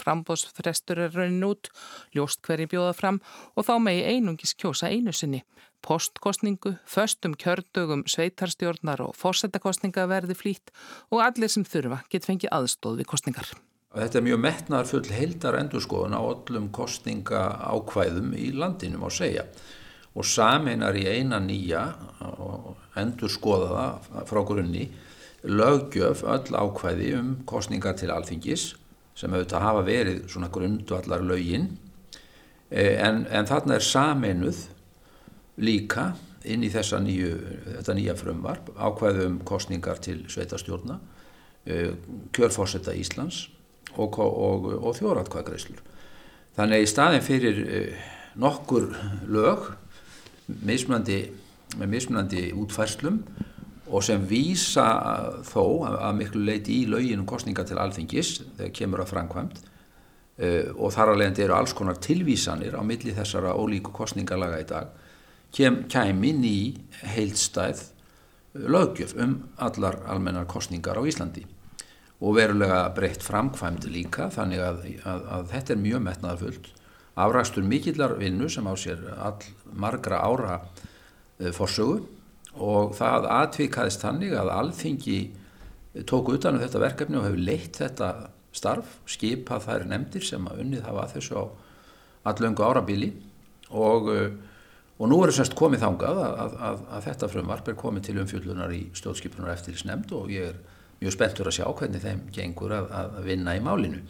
frambóðsfrestur 0.88 1.00
er 1.00 1.12
raunin 1.14 1.44
út, 1.44 1.70
ljóst 2.16 2.42
hverji 2.46 2.68
bjóða 2.68 2.94
fram 2.96 3.20
og 3.56 3.66
þá 3.66 3.80
megi 3.80 4.04
einungis 4.06 4.56
kjósa 4.56 4.90
einu 4.90 5.12
sinni 5.12 5.44
postkostningu, 5.82 6.80
föstum 6.86 7.36
kjördögum 7.36 8.04
sveitarstjórnar 8.08 9.00
og 9.02 9.16
fórsetakostninga 9.16 10.08
verði 10.08 10.34
flýtt 10.36 10.72
og 11.12 11.22
allir 11.22 11.50
sem 11.50 11.64
þurfa 11.64 12.02
get 12.10 12.26
fengið 12.26 12.50
aðstóð 12.52 12.98
við 12.98 13.08
kostningar. 13.08 13.52
Þetta 13.94 14.18
er 14.18 14.26
mjög 14.26 14.40
metnar 14.42 14.88
full 14.90 15.06
heildar 15.06 15.56
endurskoðun 15.60 16.18
á 16.18 16.22
öllum 16.22 16.72
kostninga 16.74 17.44
ákvæðum 17.70 18.34
í 18.36 18.52
landinum 18.58 19.06
á 19.06 19.10
segja 19.14 19.46
og 20.18 20.26
saminar 20.26 20.98
í 20.98 21.06
eina 21.06 21.40
nýja 21.40 21.94
endurskoðaða 22.98 24.26
frá 24.26 24.42
grunni 24.50 24.90
lögjöf 25.46 26.26
öll 26.26 26.58
ákvæði 26.58 27.14
um 27.22 27.32
kostningar 27.46 27.96
til 28.02 28.10
alþingis 28.12 28.74
sem 29.18 29.34
auðvitað 29.34 29.66
hafa 29.66 29.84
verið 29.88 30.24
svona 30.30 30.50
grundvallar 30.54 31.26
lögin 31.26 31.72
eh, 32.70 32.98
en, 33.02 33.26
en 33.32 33.50
þarna 33.50 33.78
er 33.78 33.86
saminuð 33.86 34.64
líka 35.66 36.12
inn 36.48 36.64
í 36.64 36.72
þessa 36.72 37.00
nýju, 37.04 37.32
þetta 37.80 37.96
nýja 37.98 38.16
frumvarp 38.18 38.70
ákvæðum 38.78 39.42
kostningar 39.48 40.00
til 40.04 40.22
sveitastjórna 40.32 41.00
eh, 41.66 41.96
kjörfórsetta 42.36 42.96
Íslands 42.96 43.48
og, 43.98 44.20
og, 44.22 44.70
og 44.78 44.94
þjóratkvæðgreislur. 45.00 45.82
Þannig 46.58 46.86
í 46.86 46.90
staðin 46.90 47.26
fyrir 47.26 47.60
eh, 47.66 48.06
nokkur 48.38 48.92
lög 49.30 49.72
mismunandi, 50.48 51.24
með 51.78 51.94
mismunandi 51.96 52.48
útfærslum 52.56 53.22
og 53.88 54.04
sem 54.04 54.24
vísa 54.28 54.86
þó 55.48 55.64
að 55.88 56.14
miklu 56.20 56.44
leiti 56.44 56.82
í 56.82 56.88
lögin 56.92 57.24
um 57.24 57.30
kostninga 57.30 57.66
til 57.68 57.80
alþingis 57.80 58.38
þegar 58.58 58.74
kemur 58.76 59.04
að 59.04 59.12
framkvæmt 59.14 59.60
uh, 59.64 60.72
og 60.76 60.94
þar 60.96 61.14
að 61.14 61.22
leiðandi 61.22 61.46
eru 61.46 61.58
alls 61.58 61.76
konar 61.78 62.00
tilvísanir 62.04 62.76
á 62.76 62.82
milli 62.84 63.16
þessara 63.16 63.56
ólíku 63.56 63.94
kostningalaga 63.96 64.64
í 64.64 64.68
dag 64.68 64.96
kem, 65.56 65.84
kæmi 65.90 66.34
ný 66.36 66.58
heildstæð 67.16 67.86
lögjöf 68.58 69.16
um 69.22 69.38
allar 69.58 70.02
almennar 70.08 70.48
kostningar 70.48 70.98
á 70.98 71.04
Íslandi. 71.06 71.46
Og 72.22 72.36
verulega 72.36 72.90
breytt 72.96 73.22
framkvæmd 73.22 73.86
líka 73.94 74.32
þannig 74.34 74.62
að, 74.64 74.80
að, 75.06 75.26
að 75.36 75.50
þetta 75.52 75.74
er 75.74 75.82
mjög 75.84 76.04
metnaðarfullt. 76.08 76.70
Afrækstur 77.18 77.66
mikillar 77.66 78.16
vinnu 78.18 78.50
sem 78.50 78.66
á 78.66 78.74
sér 78.78 79.04
all 79.18 79.46
margra 79.74 80.22
ára 80.26 80.60
uh, 80.62 81.52
forsögu 81.54 82.02
og 82.64 82.96
það 82.98 83.30
atvikaðist 83.38 84.04
þannig 84.04 84.34
að 84.38 84.54
alþingi 84.56 85.20
tóku 86.08 86.38
utan 86.38 86.58
um 86.58 86.64
þetta 86.64 86.84
verkefni 86.84 87.20
og 87.20 87.28
hefur 87.28 87.46
leitt 87.48 87.80
þetta 87.82 88.12
starf, 88.56 89.00
skipað 89.10 89.66
þær 89.68 89.88
nefndir 89.92 90.26
sem 90.26 90.46
að 90.50 90.62
unnið 90.64 90.86
hafa 90.88 91.06
að 91.06 91.16
þessu 91.18 91.42
á 91.42 91.44
allöngu 92.28 92.66
árabíli 92.66 93.12
og 93.72 94.12
uh, 94.14 94.30
og 94.98 95.12
nú 95.12 95.20
er 95.24 95.34
semst 95.36 95.56
komið 95.58 95.84
þangað 95.84 96.22
að, 96.24 96.32
að, 96.42 96.54
að, 96.68 96.80
að 96.96 97.04
þetta 97.06 97.30
frumvarp 97.34 97.68
er 97.70 97.78
komið 97.78 98.08
til 98.08 98.16
umfjöldunar 98.24 98.72
í 98.74 98.80
stjórnskipunar 98.98 99.54
eftirlisnemnd 99.54 100.14
og 100.18 100.32
ég 100.34 100.50
er 100.50 100.56
mjög 101.02 101.14
spenntur 101.14 101.50
að 101.52 101.58
sjá 101.60 101.68
hvernig 101.68 102.02
þeim 102.02 102.24
gengur 102.34 102.74
að 102.74 103.20
vinna 103.28 103.54
í 103.54 103.62
málinu. 103.62 104.02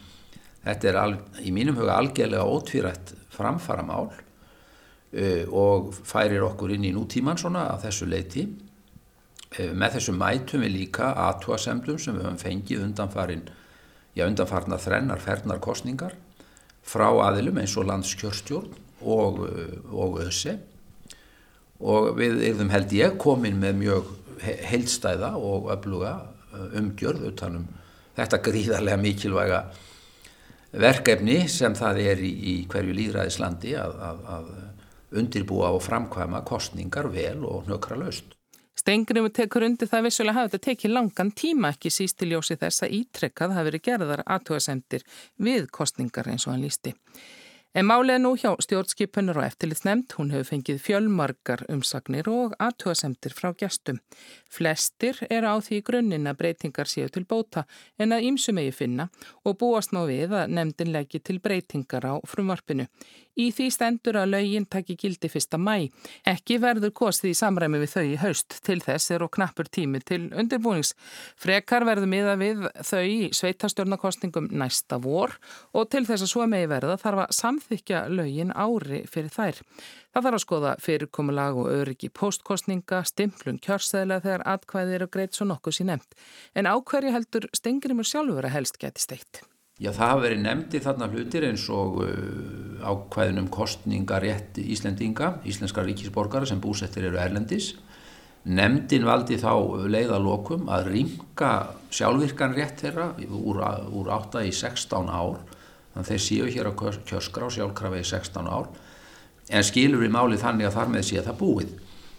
Þetta 0.64 0.88
er 0.88 1.00
al, 1.02 1.18
í 1.44 1.52
mínum 1.54 1.76
huga 1.78 1.98
algjörlega 2.00 2.48
ótvírætt 2.48 3.12
framfara 3.34 3.84
mál 3.84 4.08
og 5.08 5.94
færir 6.04 6.42
okkur 6.44 6.74
inn 6.74 6.84
í 6.84 6.92
nútíman 6.92 7.38
svona 7.40 7.62
að 7.72 7.86
þessu 7.86 8.08
leiti. 8.10 8.42
Uh, 9.48 9.70
með 9.72 9.94
þessu 9.96 10.12
mætum 10.12 10.64
við 10.66 10.74
líka 10.74 11.14
aðtúasemlum 11.28 11.96
sem 12.02 12.18
við 12.18 12.26
höfum 12.26 12.42
fengið 12.42 12.82
undanfarin, 12.84 13.46
já 14.12 14.26
undanfarnar 14.26 14.82
þrennar 14.82 15.22
fernar 15.24 15.62
kostningar 15.64 16.12
frá 16.88 17.08
aðilum 17.28 17.60
eins 17.60 17.76
og 17.80 17.88
landskjörstjórn 17.88 18.76
og, 19.08 19.42
og 19.92 20.20
öse 20.24 20.56
og 21.78 22.14
við 22.18 22.42
erum 22.48 22.72
held 22.72 22.94
ég 22.96 23.18
komin 23.20 23.58
með 23.60 23.82
mjög 23.82 24.14
heildstæða 24.42 25.34
og 25.36 25.68
öfluga 25.74 26.14
umgjörð 26.78 27.28
utanum 27.32 27.68
þetta 28.16 28.40
gríðarlega 28.42 28.98
mikilvæga 29.02 29.60
verkefni 30.72 31.44
sem 31.50 31.74
það 31.78 32.00
er 32.04 32.22
í, 32.22 32.32
í 32.32 32.54
hverju 32.70 32.96
líðræðislandi 32.96 33.76
að, 33.78 33.94
að, 34.08 34.24
að 34.34 34.50
undirbúa 35.12 35.70
og 35.74 35.82
framkvæma 35.84 36.44
kostningar 36.48 37.10
vel 37.12 37.44
og 37.44 37.70
nökra 37.70 37.98
laust. 37.98 38.34
Stengriðum 38.78 39.32
tekur 39.34 39.64
undir 39.66 39.90
það 39.90 40.04
vissulega 40.06 40.36
hafa 40.36 40.52
þetta 40.52 40.66
tekið 40.68 40.94
langan 40.94 41.32
tíma 41.34 41.72
ekki 41.74 41.90
síst 41.90 42.18
til 42.20 42.30
ljósi 42.32 42.56
þess 42.60 42.86
að 42.86 42.94
ítrekkað 43.00 43.56
hafi 43.56 43.70
verið 43.72 43.84
gerðar 43.88 44.22
aðtúasendir 44.24 45.04
við 45.48 45.66
kostningar 45.74 46.30
eins 46.30 46.46
og 46.46 46.54
hann 46.54 46.62
lísti. 46.62 46.94
En 47.76 47.84
málið 47.84 48.14
er 48.14 48.20
nú 48.22 48.30
hjá 48.40 48.54
stjórnskipunar 48.64 49.38
og 49.38 49.44
eftirlitsnefnd, 49.44 50.14
hún 50.16 50.30
hefur 50.32 50.46
fengið 50.48 50.78
fjölmarkar 50.86 51.66
umsagnir 51.70 52.30
og 52.32 52.54
aðtúasemtir 52.64 53.34
frá 53.36 53.50
gestum. 53.60 53.98
Flestir 54.48 55.20
er 55.28 55.44
á 55.44 55.52
því 55.60 55.82
grunninn 55.84 56.30
að 56.30 56.38
breytingar 56.40 56.88
séu 56.88 57.10
til 57.12 57.26
bóta 57.28 57.66
en 58.00 58.16
að 58.16 58.24
ímsum 58.30 58.58
eigi 58.62 58.72
finna 58.78 59.10
og 59.44 59.58
búast 59.60 59.92
ná 59.92 60.00
við 60.08 60.32
að 60.32 60.54
nefndin 60.56 60.94
leggi 60.96 61.20
til 61.20 61.38
breytingar 61.44 62.08
á 62.08 62.14
frumvarpinu. 62.24 62.88
Í 63.38 63.52
því 63.54 63.68
stendur 63.70 64.18
að 64.18 64.32
laugin 64.32 64.66
takki 64.66 64.96
gildi 64.98 65.30
fyrsta 65.30 65.60
mæ. 65.62 65.88
Ekki 66.26 66.56
verður 66.62 66.90
kostið 67.00 67.30
í 67.30 67.38
samræmi 67.38 67.78
við 67.84 67.92
þau 67.92 68.02
í 68.02 68.16
haust 68.18 68.56
til 68.66 68.80
þess 68.82 69.12
er 69.14 69.22
og 69.22 69.30
knappur 69.36 69.68
tími 69.70 70.00
til 70.02 70.24
undirbúnings. 70.32 70.94
Frekar 71.38 71.86
verður 71.86 72.10
miða 72.10 72.34
við 72.40 72.66
þau 72.82 73.04
í 73.06 73.30
sveitarstjórnarkostningum 73.38 74.50
næsta 74.58 74.98
vor 75.02 75.36
og 75.70 75.86
til 75.92 76.02
þess 76.08 76.26
að 76.26 76.32
svo 76.32 76.48
megi 76.50 76.70
verða 76.72 76.96
þarf 76.98 77.24
að 77.24 77.36
samþykja 77.38 78.04
laugin 78.10 78.50
ári 78.56 79.04
fyrir 79.06 79.30
þær. 79.34 79.62
Það 80.08 80.24
þarf 80.24 80.38
að 80.38 80.42
skoða 80.42 80.72
fyrirkomulag 80.82 81.60
og 81.62 81.68
öryggi 81.70 82.10
postkostninga, 82.10 83.04
stimplun 83.06 83.60
kjörseðlega 83.62 84.24
þegar 84.24 84.46
atkvæðir 84.54 85.04
og 85.06 85.12
greit 85.14 85.38
svo 85.38 85.46
nokkuð 85.46 85.78
sín 85.78 85.92
nefnt. 85.92 86.18
En 86.58 86.66
ákverju 86.66 87.14
heldur 87.14 87.46
stengrimur 87.54 88.08
sjálfur 88.08 88.48
að 88.48 88.56
helst 88.56 88.80
geti 88.82 89.04
steitt. 89.04 89.44
Já, 89.78 89.92
það 89.94 90.08
hafa 90.10 90.22
verið 90.24 90.40
nefndi 90.42 90.78
þarna 90.82 91.06
hlutir 91.12 91.44
eins 91.46 91.64
og 91.70 92.00
uh, 92.02 92.08
ákvæðinum 92.82 93.46
kostningarétt 93.54 94.58
Íslendinga, 94.58 95.36
íslenskar 95.46 95.86
ríkisborgara 95.86 96.48
sem 96.50 96.58
búsettir 96.62 97.06
eru 97.06 97.20
erlendis. 97.22 97.76
Nemndin 98.48 99.06
valdi 99.06 99.38
þá 99.38 99.52
leiðalokum 99.86 100.66
að 100.72 100.90
ringa 100.94 101.52
sjálfvirkan 101.94 102.56
rétt 102.56 102.82
þeirra 102.82 103.12
úr, 103.28 103.62
úr 103.94 104.10
8 104.14 104.42
í 104.48 104.52
16 104.54 105.10
ár. 105.12 105.38
Þannig 105.92 106.02
að 106.02 106.10
þeir 106.10 106.22
séu 106.26 106.50
hér 106.56 106.70
á 106.70 106.78
kjörskrá 106.78 107.50
sjálfkrafi 107.52 108.02
í 108.02 108.10
16 108.10 108.50
ár. 108.50 108.70
En 109.48 109.66
skilur 109.66 110.02
við 110.02 110.14
málið 110.14 110.42
þannig 110.42 110.68
að 110.68 110.78
þar 110.80 110.94
með 110.94 111.06
sé 111.06 111.20
að 111.20 111.30
það 111.30 111.40
búið. 111.44 111.74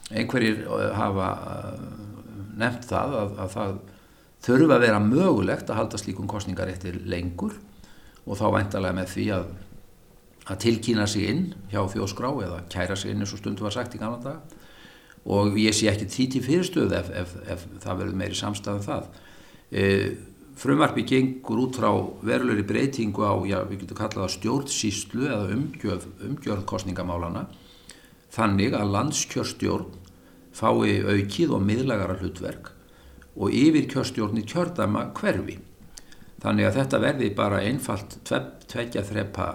Einhverjir 0.10 0.64
uh, 0.64 0.90
hafa 0.96 1.32
uh, 1.36 1.88
nefnt 2.60 2.88
það 2.88 3.20
að, 3.20 3.40
að 3.44 3.56
það 3.58 3.80
þurfa 4.46 4.78
að 4.78 4.86
vera 4.86 5.02
mögulegt 5.04 5.70
að 5.70 5.82
halda 5.82 6.00
slíkum 6.00 6.30
kostningaréttir 6.30 7.02
lengur 7.10 7.58
og 8.26 8.38
þá 8.40 8.46
væntalega 8.56 8.98
með 9.00 9.12
því 9.14 9.26
að, 9.36 9.52
að 10.48 10.62
tilkýna 10.66 11.08
sig 11.10 11.28
inn 11.32 11.44
hjá 11.72 11.82
þjóðskrá 11.92 12.32
eða 12.46 12.64
kæra 12.72 12.98
sig 13.00 13.14
inn 13.14 13.26
eins 13.26 13.36
og 13.36 13.42
stundu 13.42 13.66
var 13.66 13.76
sagt 13.76 13.98
í 13.98 14.02
ganna 14.02 14.22
dag 14.24 14.58
og 15.30 15.58
ég 15.60 15.76
sé 15.76 15.90
ekki 15.92 16.08
því 16.10 16.28
til 16.34 16.44
fyrirstöð 16.46 16.96
ef, 16.96 17.10
ef, 17.22 17.36
ef 17.56 17.66
það 17.84 18.04
verður 18.04 18.20
meiri 18.22 18.38
samstæðan 18.40 18.80
um 18.80 18.86
það. 18.86 19.10
E, 19.70 19.84
frumvarpi 20.60 21.04
gengur 21.08 21.62
út 21.66 21.80
frá 21.80 21.92
verulegri 22.26 22.66
breytingu 22.68 23.28
á, 23.28 23.36
já 23.48 23.60
við 23.68 23.84
getum 23.84 24.00
kallað 24.00 24.26
að 24.26 24.36
stjórnsýslu 24.38 25.28
eða 25.28 25.54
umgjörð, 25.56 26.08
umgjörð 26.30 26.66
kostningamálana 26.72 27.46
þannig 28.34 28.76
að 28.78 28.92
landskjörstjórn 28.96 29.96
fái 30.56 31.00
aukið 31.06 31.56
og 31.56 31.64
miðlagara 31.64 32.18
hlutverk 32.20 32.74
og 33.40 33.56
yfir 33.56 33.88
kjörstjórni 33.92 34.44
kjördama 34.48 35.10
hverfi. 35.16 35.58
Þannig 36.44 36.70
að 36.70 36.80
þetta 36.80 37.02
verði 37.04 37.30
bara 37.36 37.62
einfalt 37.64 38.18
tveggja 38.28 39.04
þrepa, 39.08 39.48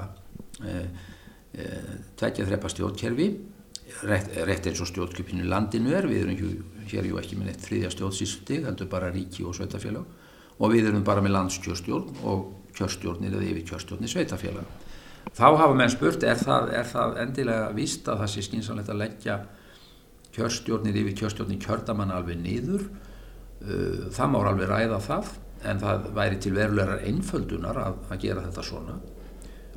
e, 0.61 0.77
e, 1.57 1.69
tveggja 2.17 2.49
þrepa 2.49 2.73
stjórnkerfi 2.73 3.29
rétt, 4.03 4.67
eins 4.67 4.81
og 4.83 4.89
stjórnskipinu 4.91 5.47
landinu 5.49 5.95
er, 5.95 6.09
við 6.09 6.25
erum 6.25 6.41
jú, 6.41 6.51
hér 6.91 7.09
jú 7.09 7.19
ekki 7.21 7.39
með 7.39 7.51
neitt 7.51 7.65
þriðja 7.65 7.93
stjórnsýstig, 7.95 8.65
heldur 8.67 8.89
bara 8.91 9.13
ríki 9.13 9.45
og 9.47 9.57
sveitafélag 9.57 10.05
og 10.55 10.73
við 10.73 10.91
erum 10.91 11.05
bara 11.07 11.23
með 11.25 11.35
landskjörstjórn 11.37 12.25
og 12.31 12.45
kjörstjórnir 12.77 13.35
eða 13.35 13.49
yfir 13.49 13.69
kjörstjórnir 13.71 14.11
sveitafélag. 14.11 14.67
Þá 15.35 15.47
hafa 15.59 15.75
menn 15.75 15.93
spurt, 15.93 16.23
er 16.23 16.39
það, 16.39 16.71
er 16.79 16.87
það 16.89 17.17
endilega 17.25 17.71
víst 17.75 18.09
að 18.11 18.21
það 18.23 18.33
sé 18.35 18.45
skynsanlegt 18.47 18.93
að 18.93 19.01
leggja 19.01 19.39
kjörstjórnir 20.35 21.01
yfir 21.01 21.19
kjörstjórnir 21.23 21.63
kjördamanna 21.65 22.21
alveg 22.21 22.39
niður? 22.43 22.87
Uh, 23.65 24.07
það 24.15 24.31
má 24.33 24.39
alveg 24.43 24.71
ræða 24.71 25.01
það, 25.05 25.33
en 25.65 25.81
það 25.81 26.09
væri 26.19 26.41
til 26.45 26.53
verulegar 26.57 27.05
einföldunar 27.09 27.81
að, 27.81 28.01
að 28.13 28.25
gera 28.27 28.45
þetta 28.45 28.65
svona. 28.67 28.99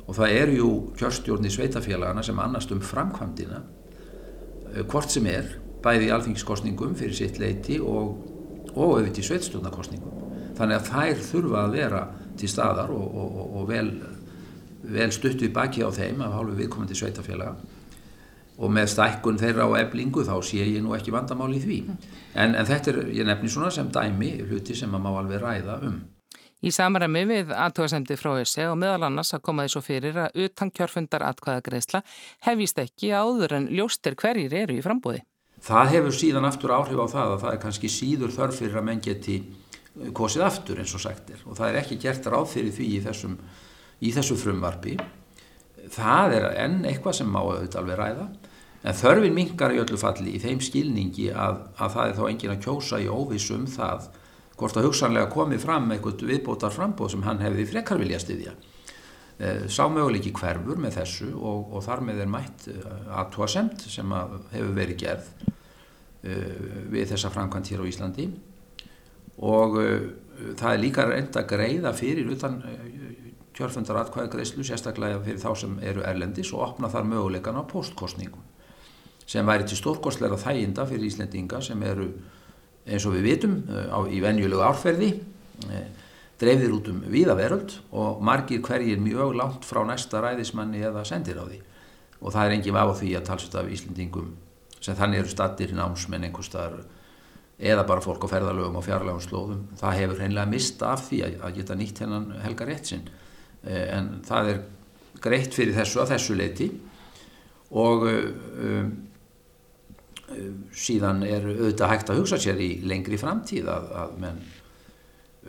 Og 0.08 0.16
það 0.16 0.34
eru 0.40 0.58
jú 0.58 0.70
kjörstjórnir 1.00 1.52
sveitafélagana 1.52 2.24
sem 2.24 2.38
annast 2.40 2.72
um 2.74 2.82
framkvæmdina, 2.84 3.62
uh, 3.62 4.82
hvort 4.84 5.14
sem 5.14 5.26
er, 5.32 5.56
bæði 5.84 6.08
í 6.08 6.12
alþingiskostningum 6.16 6.94
fyrir 6.98 7.16
sitt 7.16 7.38
leiti 7.40 7.78
og, 7.80 8.16
og 8.74 8.84
auðvitað 8.98 9.22
í 9.22 9.26
sveitstjórnarkostningum. 9.30 10.24
Þannig 10.58 10.80
að 10.80 10.88
þær 10.92 11.26
þurfa 11.30 11.64
að 11.64 11.76
vera 11.78 12.06
til 12.38 12.48
staðar 12.50 12.90
og, 12.94 13.18
og, 13.22 13.42
og 13.60 13.68
vel 13.70 13.92
vel 14.88 15.10
stutt 15.12 15.42
við 15.42 15.52
baki 15.54 15.84
á 15.84 15.90
þeim 15.92 16.22
af 16.24 16.34
hálfu 16.36 16.56
viðkomandi 16.58 16.96
sveitafélaga 16.96 17.56
og 18.58 18.72
með 18.74 18.92
stækkun 18.94 19.38
þeirra 19.38 19.68
á 19.70 19.70
eblingu 19.84 20.24
þá 20.26 20.36
sé 20.42 20.64
ég 20.66 20.82
nú 20.82 20.94
ekki 20.96 21.14
vandamál 21.14 21.52
í 21.54 21.60
því. 21.62 21.78
En, 22.34 22.54
en 22.54 22.66
þetta 22.66 22.92
er, 22.92 23.00
ég 23.14 23.28
nefnir 23.28 23.52
svona 23.54 23.70
sem 23.74 23.90
dæmi 23.94 24.32
hluti 24.48 24.76
sem 24.76 24.90
maður 24.90 25.04
má 25.04 25.20
alveg 25.22 25.42
ræða 25.42 25.76
um. 25.88 25.98
Í 26.58 26.72
samaræmi 26.74 27.22
við 27.28 27.52
aðtóðasemdi 27.54 28.16
frá 28.18 28.32
þessi 28.40 28.64
og 28.66 28.80
meðal 28.80 29.06
annars 29.06 29.30
að 29.36 29.44
koma 29.46 29.62
því 29.62 29.72
svo 29.76 29.82
fyrir 29.86 30.16
að 30.24 30.40
utan 30.42 30.72
kjörfundar 30.74 31.22
atkvæðagreisla 31.28 32.00
hefist 32.48 32.80
ekki 32.82 33.12
áður 33.14 33.54
en 33.60 33.68
ljóstir 33.70 34.18
hverjir 34.18 34.56
eru 34.64 34.74
í 34.74 34.82
frambóði. 34.82 35.22
Það 35.62 35.94
hefur 35.94 36.18
síðan 36.18 36.48
aftur 36.50 36.74
áhrif 36.74 36.98
á 36.98 37.06
það 37.14 37.36
að 37.36 37.40
það 37.44 37.52
er 37.52 37.62
kannski 37.62 37.92
síður 37.94 38.34
þörf 38.34 38.58
fyrir 38.58 38.80
að 38.80 38.88
menn 38.90 39.04
geti 39.06 39.38
kosið 40.14 40.44
aftur 40.48 40.82
eins 40.82 40.96
og 40.98 41.02
sagt 41.02 41.30
er. 41.30 41.46
Og 41.46 41.54
það 41.58 41.70
er 41.70 41.80
ekki 41.84 42.00
gert 42.02 42.26
ráð 42.26 42.50
fyrir 42.56 42.74
því 42.74 42.90
í 42.96 43.00
þessum 43.06 43.38
í 44.02 44.12
þessu 44.14 44.36
frumvarfi 44.38 44.96
það 45.92 46.36
er 46.38 46.46
enn 46.64 46.78
eitthvað 46.88 47.18
sem 47.20 47.30
má 47.30 47.40
auðvitað 47.40 47.80
alveg 47.82 47.98
ræða 48.00 48.26
en 48.82 48.94
þörfin 48.94 49.34
mingar 49.34 49.74
í 49.74 49.80
öllu 49.82 49.98
falli 49.98 50.36
í 50.36 50.40
þeim 50.42 50.60
skilningi 50.62 51.28
að, 51.34 51.62
að 51.78 51.94
það 51.96 52.08
er 52.08 52.16
þá 52.18 52.24
engin 52.28 52.54
að 52.54 52.64
kjósa 52.66 53.00
í 53.02 53.08
óvissum 53.10 53.66
það 53.70 54.08
hvort 54.58 54.78
að 54.78 54.88
hugsanlega 54.88 55.30
komið 55.32 55.62
fram 55.62 55.90
eitthvað 55.94 56.24
viðbótar 56.26 56.74
frambóð 56.74 57.14
sem 57.14 57.24
hann 57.26 57.42
hefði 57.42 57.66
frekar 57.72 58.00
vilja 58.00 58.18
styðja. 58.22 58.54
Eh, 59.38 59.66
sá 59.70 59.84
möguleiki 59.90 60.32
hverfur 60.34 60.80
með 60.82 60.98
þessu 60.98 61.30
og, 61.36 61.68
og 61.74 61.84
þar 61.86 62.02
með 62.08 62.24
er 62.24 62.30
mætt 62.30 62.66
eh, 62.72 62.86
aðtóasemt 63.20 63.86
sem 63.86 64.14
að 64.14 64.38
hefur 64.54 64.72
verið 64.74 64.98
gerð 65.04 65.28
uh, 65.46 66.78
við 66.90 67.12
þessa 67.12 67.30
framkvæmt 67.30 67.70
hér 67.70 67.84
á 67.86 67.90
Íslandi. 67.90 68.26
Og 69.38 69.76
það 70.58 70.72
er 70.72 70.80
líka 70.82 71.04
reynda 71.06 71.44
greiða 71.46 71.92
fyrir 71.94 72.26
utan 72.34 72.56
kjörfundar 73.54 74.00
atkvæðagreyslu 74.00 74.66
sérstaklega 74.66 75.20
fyrir 75.22 75.38
þá 75.38 75.52
sem 75.60 75.76
eru 75.86 76.02
erlendis 76.06 76.50
og 76.50 76.64
opna 76.64 76.90
þar 76.90 77.06
möguleikan 77.06 77.58
á 77.58 77.62
postkostningum 77.70 78.42
sem 79.28 79.46
væri 79.46 79.66
til 79.68 79.78
stórkostleira 79.78 80.38
þæginda 80.40 80.86
fyrir 80.88 81.08
Íslendinga 81.10 81.60
sem 81.64 81.82
eru 81.84 82.08
eins 82.88 83.04
og 83.06 83.16
við 83.18 83.26
vitum 83.28 83.56
eh, 83.68 83.88
á, 83.92 83.98
í 84.08 84.20
venjulegu 84.24 84.64
árferði 84.64 85.10
eh, 85.68 85.88
dreifðir 86.40 86.76
út 86.76 86.90
um 86.92 87.00
víða 87.12 87.36
veröld 87.36 87.74
og 87.92 88.22
margir 88.24 88.62
hverjir 88.64 89.00
mjög 89.02 89.34
langt 89.36 89.66
frá 89.68 89.82
næsta 89.86 90.22
ræðismanni 90.24 90.80
eða 90.86 91.04
sendir 91.08 91.40
á 91.42 91.44
því. 91.44 91.58
Og 92.22 92.34
það 92.34 92.44
er 92.44 92.54
enginn 92.56 92.78
af 92.78 92.94
því 92.98 93.10
að 93.18 93.26
talsast 93.26 93.58
af 93.58 93.68
Íslendingum 93.74 94.30
sem 94.78 94.96
þannig 94.96 95.24
eru 95.24 95.32
stattir 95.32 95.74
námsmenn 95.74 96.24
einhverstaðar 96.28 96.84
eða 97.58 97.84
bara 97.86 98.02
fólk 98.02 98.22
á 98.22 98.28
ferðalögum 98.30 98.78
og 98.78 98.86
fjarlagum 98.86 99.22
slóðum 99.22 99.64
það 99.80 99.96
hefur 99.98 100.20
hreinlega 100.22 100.50
mista 100.50 100.92
af 100.94 101.08
því 101.08 101.22
að 101.26 101.56
geta 101.58 101.76
nýtt 101.78 102.02
hennan 102.04 102.28
helga 102.44 102.68
rétt 102.68 102.92
sinn. 102.92 103.08
Eh, 103.66 103.88
en 103.98 104.20
það 104.26 104.52
er 104.54 104.60
greitt 105.20 105.58
fyrir 105.58 105.74
þessu 105.74 106.04
að 106.04 106.14
þessu 106.14 106.38
leiti 106.38 106.68
og 107.74 108.06
um, 108.06 108.92
síðan 110.76 111.22
er 111.26 111.44
auðvitað 111.48 111.92
hægt 111.92 112.10
að 112.12 112.22
hugsa 112.22 112.38
sér 112.42 112.60
í 112.60 112.70
lengri 112.88 113.18
framtíð 113.20 113.68
að, 113.72 113.92
að 114.02 114.16
menn 114.22 114.40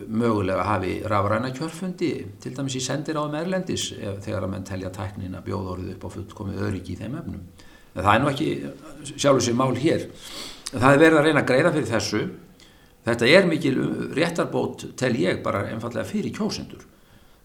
mögulega 0.07 0.63
hafi 0.63 0.93
rafræna 1.09 1.49
kjörfundi 1.55 2.11
til 2.39 2.53
dæmis 2.55 2.77
í 2.79 2.83
sendir 2.83 3.19
á 3.19 3.27
Merlendis 3.31 3.89
þegar 4.23 4.45
að 4.45 4.53
menn 4.53 4.67
telja 4.67 4.91
tæknina 4.95 5.41
bjóðorðið 5.43 5.95
upp 5.95 6.05
á 6.07 6.09
fullkomið 6.15 6.61
öryggi 6.69 6.95
í 6.95 6.99
þeim 7.01 7.17
efnum. 7.19 7.41
En 7.95 8.05
það 8.05 8.13
er 8.13 8.23
nú 8.23 8.29
ekki 8.31 8.49
sjálfur 9.15 9.43
sér 9.43 9.57
mál 9.59 9.75
hér. 9.75 10.05
Það 10.69 10.93
er 10.93 11.03
verið 11.03 11.19
að 11.19 11.27
reyna 11.27 11.43
að 11.43 11.49
greiða 11.49 11.73
fyrir 11.75 11.89
þessu. 11.89 12.23
Þetta 13.09 13.29
er 13.33 13.49
mikil 13.49 13.75
réttarbót 14.15 14.85
tel 14.99 15.13
ég 15.19 15.43
bara 15.43 15.65
einfallega 15.67 16.07
fyrir 16.07 16.35
kjósendur. 16.35 16.85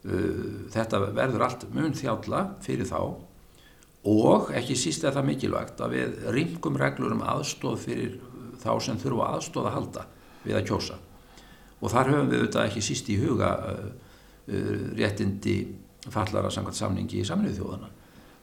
Uh, 0.05 0.69
þetta 0.75 1.01
verður 1.17 1.47
allt 1.47 1.65
mun 1.73 1.95
þjálla 1.97 2.43
fyrir 2.63 2.87
þá 2.87 3.01
og 4.05 4.51
ekki 4.57 4.77
síst 4.77 5.05
er 5.05 5.15
það 5.17 5.29
mikilvægt 5.31 5.81
að 5.81 5.97
við 5.97 6.15
ringum 6.37 6.79
reglur 6.81 7.15
um 7.17 7.25
aðstóð 7.25 7.79
fyrir 7.87 8.15
þá 8.61 8.71
sem 8.85 9.01
þurfa 9.01 9.31
aðstóð 9.37 9.69
að 9.69 9.77
halda 9.79 10.07
við 10.45 10.59
að 10.59 10.67
kjósa. 10.71 10.99
Og 11.81 11.93
þar 11.93 12.11
höfum 12.13 12.31
við 12.31 12.43
auðvitað 12.43 12.69
ekki 12.69 12.85
síst 12.85 13.11
í 13.13 13.19
huga 13.21 13.51
uh, 13.69 13.85
uh, 14.49 14.87
réttindi 14.97 15.57
fallara 16.13 16.53
samkvæmt 16.53 16.79
samningi 16.79 17.21
í 17.23 17.29
samniðu 17.29 17.61
þjóðana 17.61 17.91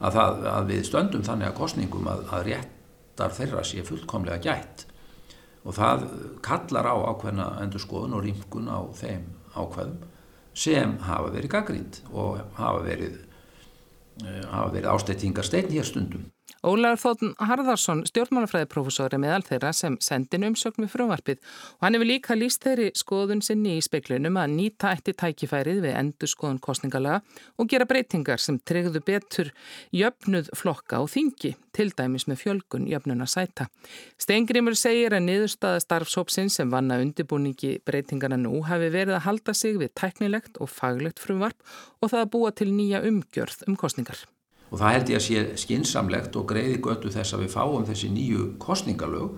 að, 0.02 0.16
það, 0.18 0.46
að 0.52 0.72
við 0.72 0.86
stöndum 0.90 1.26
þannig 1.26 1.50
að 1.50 1.58
kostningum 1.60 2.10
að, 2.10 2.24
að 2.34 2.48
réttar 2.50 3.36
þeirra 3.38 3.66
sé 3.68 3.84
fullkomlega 3.86 4.42
gætt. 4.42 4.86
Og 5.62 5.78
það 5.78 6.08
kallar 6.42 6.90
á 6.90 6.96
ákveðna 7.14 7.52
endurskoðun 7.62 8.18
og 8.18 8.26
ringun 8.26 8.72
á 8.74 8.82
þeim 8.98 9.28
ákveðum 9.54 10.00
sem 10.58 10.98
hafa 11.06 11.30
verið 11.32 11.54
gaggrínd 11.54 12.00
og 12.12 12.42
hafa 12.58 12.82
verið, 12.86 13.20
hafa 14.52 14.72
verið 14.74 14.92
ástættingar 14.94 15.48
stein 15.48 15.72
hér 15.72 15.88
stundum. 15.88 16.31
Ólaður 16.62 17.00
Þóttun 17.02 17.32
Harðarsson, 17.42 18.04
stjórnmálafræðiprofessori 18.10 19.18
með 19.22 19.48
þeirra 19.48 19.72
sem 19.74 19.96
sendin 20.04 20.46
umsökn 20.52 20.84
með 20.84 20.92
frumvarpið. 20.94 21.40
Og 21.80 21.86
hann 21.86 21.98
hefur 21.98 22.10
líka 22.10 22.38
líst 22.38 22.66
þeirri 22.66 22.92
skoðun 22.98 23.44
sinni 23.46 23.78
í 23.80 23.84
speiklunum 23.86 24.40
að 24.42 24.56
nýta 24.58 24.92
eitt 24.94 25.10
tækifærið 25.18 25.82
við 25.86 25.98
endur 25.98 26.32
skoðun 26.32 26.60
kostningalega 26.64 27.22
og 27.58 27.70
gera 27.72 27.88
breytingar 27.90 28.42
sem 28.42 28.60
tryggðu 28.60 29.04
betur 29.08 29.54
jöfnuð 29.96 30.52
flokka 30.58 31.02
og 31.02 31.10
þingi, 31.14 31.56
til 31.72 31.90
dæmis 31.98 32.28
með 32.30 32.42
fjölgun 32.44 32.90
jöfnuna 32.92 33.30
sæta. 33.30 33.70
Steingrimur 34.22 34.76
segir 34.78 35.16
að 35.16 35.26
niðurstaða 35.30 35.80
starfsópsinn 35.86 36.52
sem 36.54 36.70
vanna 36.72 37.00
undibúningi 37.02 37.78
breytingarna 37.88 38.38
nú 38.42 38.62
hafi 38.68 38.92
verið 38.92 39.18
að 39.18 39.26
halda 39.30 39.56
sig 39.58 39.80
við 39.82 39.96
tæknilegt 39.98 40.62
og 40.62 40.70
faglegt 40.70 41.24
frumvarp 41.24 41.58
og 42.02 42.12
það 42.12 42.22
að 42.26 42.32
búa 42.36 42.54
til 42.54 42.70
nýja 42.76 43.02
umgjörð 43.08 43.66
um 43.70 43.80
kostningar 43.80 44.22
og 44.72 44.80
það 44.80 44.94
held 44.96 45.10
ég 45.12 45.20
að 45.20 45.26
sé 45.26 45.42
skinsamlegt 45.60 46.38
og 46.40 46.48
greiði 46.48 46.80
götu 46.84 47.12
þess 47.12 47.36
að 47.36 47.44
við 47.46 47.56
fáum 47.56 47.88
þessi 47.88 48.12
nýju 48.14 48.46
kostningalög 48.62 49.34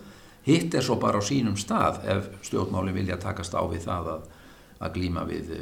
hitt 0.45 0.75
er 0.75 0.85
svo 0.85 0.99
bara 1.01 1.17
á 1.17 1.23
sínum 1.25 1.55
stað 1.57 2.03
ef 2.05 2.27
stjórnmáli 2.45 2.93
vilja 2.93 3.17
takast 3.21 3.55
á 3.57 3.63
við 3.65 3.87
það 3.87 4.11
að, 4.13 4.27
að 4.83 4.93
glíma 4.97 5.23
við 5.25 5.53
e, 5.55 5.61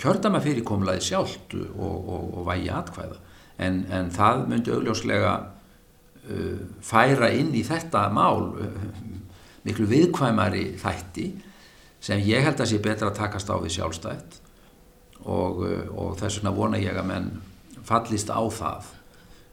kjördama 0.00 0.42
fyrirkomlaði 0.44 1.04
sjálft 1.08 1.54
og, 1.56 1.96
og, 1.96 2.26
og 2.40 2.48
vægi 2.48 2.72
atkvæða. 2.74 3.20
En, 3.58 3.80
en 3.90 4.10
það 4.14 4.44
myndi 4.50 4.70
augljóslega 4.70 5.32
uh, 6.30 6.60
færa 6.84 7.32
inn 7.34 7.50
í 7.58 7.64
þetta 7.66 8.04
mál 8.14 8.52
uh, 8.54 8.76
miklu 9.66 9.88
viðkvæmari 9.90 10.76
þætti 10.78 11.26
sem 12.00 12.22
ég 12.22 12.46
held 12.46 12.62
að 12.62 12.70
sé 12.70 12.78
betra 12.82 13.10
að 13.10 13.18
takast 13.18 13.50
á 13.50 13.58
við 13.58 13.74
sjálfstætt. 13.74 14.38
Og, 15.26 15.64
og 15.98 16.12
þess 16.20 16.38
vegna 16.38 16.54
vona 16.54 16.78
ég 16.78 16.94
að 16.96 17.08
menn 17.10 17.26
fallist 17.88 18.30
á 18.30 18.40
það 18.52 18.94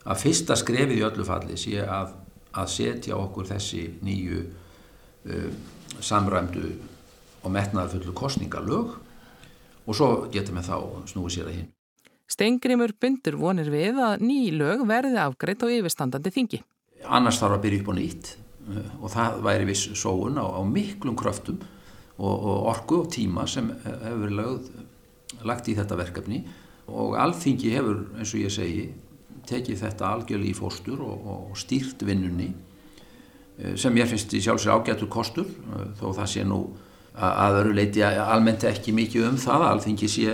að 0.05 0.21
fyrsta 0.21 0.57
skrefið 0.59 0.99
í 0.99 1.05
öllu 1.07 1.25
falli 1.27 1.57
sé 1.59 1.79
að, 1.81 2.13
að 2.55 2.71
setja 2.73 3.17
okkur 3.17 3.49
þessi 3.49 3.85
nýju 4.05 4.43
uh, 4.43 5.47
samræmdu 6.03 6.67
og 7.45 7.53
metnaðarfullu 7.53 8.13
kostningalög 8.17 8.95
og 9.85 9.97
svo 9.97 10.09
getum 10.33 10.59
við 10.59 10.69
þá 10.69 10.77
snúið 11.11 11.35
sér 11.35 11.49
að 11.49 11.57
hinn. 11.59 11.71
Steingrimur 12.25 12.95
bundur 13.01 13.37
vonir 13.37 13.69
við 13.69 13.99
að 14.01 14.23
ný 14.25 14.39
lög 14.53 14.81
verði 14.89 15.19
afgreitt 15.21 15.61
á 15.61 15.69
yfirstandandi 15.69 16.33
þingi. 16.33 16.61
Annars 17.05 17.37
þarf 17.37 17.59
að 17.59 17.65
byrja 17.67 17.83
upp 17.83 17.91
á 17.93 17.95
nýtt 17.99 18.31
uh, 18.33 18.91
og 19.01 19.13
það 19.13 19.39
væri 19.45 19.69
viss 19.71 19.89
sóun 19.97 20.41
á, 20.41 20.45
á 20.45 20.61
miklum 20.65 21.17
kröftum 21.17 21.61
og, 22.17 22.35
og 22.35 22.69
orgu 22.71 23.01
og 23.03 23.09
tíma 23.13 23.45
sem 23.49 23.73
hefur 23.83 24.37
lögð, 24.37 24.69
lagt 25.45 25.67
í 25.69 25.75
þetta 25.77 25.97
verkefni 25.99 26.43
og 26.87 27.17
alþingi 27.19 27.73
hefur, 27.73 28.05
eins 28.17 28.33
og 28.35 28.43
ég 28.45 28.53
segi, 28.53 28.85
tekið 29.45 29.81
þetta 29.83 30.09
algjörlega 30.09 30.51
í 30.51 30.57
fórstur 30.57 31.01
og, 31.05 31.27
og 31.31 31.57
stýrt 31.59 32.01
vinnunni 32.05 32.49
eh, 33.59 33.75
sem 33.77 33.97
ég 33.97 34.09
finnst 34.09 34.33
í 34.33 34.41
sjálfsög 34.41 34.73
ágættur 34.73 35.09
kostur 35.11 35.49
eh, 35.49 35.87
þó 35.99 36.09
það 36.17 36.31
sé 36.33 36.45
nú 36.47 36.61
að 37.15 37.61
öru 37.61 37.75
leiti 37.77 38.01
almennt 38.03 38.65
ekki 38.67 38.91
mikið 38.91 39.29
um 39.29 39.37
það 39.39 39.61
að 39.61 39.69
alþingi 39.69 40.09
sé 40.11 40.33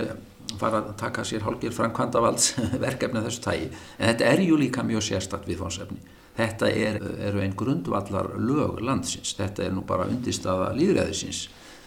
fara 0.58 0.80
að 0.80 0.96
taka 0.98 1.24
sér 1.26 1.44
hálfgeir 1.46 1.74
framkvæmdavalds 1.76 2.56
verkefni 2.86 3.22
þessu 3.22 3.44
tægi 3.44 3.68
en 3.70 4.08
þetta 4.10 4.30
er 4.32 4.42
ju 4.42 4.58
líka 4.58 4.84
mjög 4.86 5.06
sérstakt 5.12 5.48
viðfónsefni 5.50 6.02
Þetta 6.32 6.68
er, 6.72 6.94
eru 7.28 7.42
einn 7.44 7.52
grundvallar 7.52 8.30
lög 8.40 8.78
landsins, 8.80 9.34
þetta 9.36 9.66
er 9.66 9.74
nú 9.76 9.82
bara 9.84 10.06
undirstaða 10.08 10.70
líðræðisins 10.78 11.42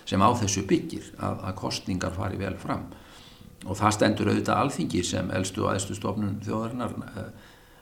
sem 0.05 0.21
á 0.21 0.29
þessu 0.37 0.61
byggir 0.69 1.07
að, 1.17 1.39
að 1.49 1.55
kostningar 1.63 2.13
fari 2.13 2.37
vel 2.37 2.53
fram 2.61 2.83
og 3.65 3.77
það 3.79 3.95
stendur 3.97 4.31
auðvitað 4.31 4.61
alþingi 4.61 5.03
sem 5.05 5.31
eldstu 5.33 5.65
og 5.65 5.73
aðstu 5.73 5.97
stofnun 5.97 6.41
þjóðarinnar 6.45 6.97
eh, 7.09 7.31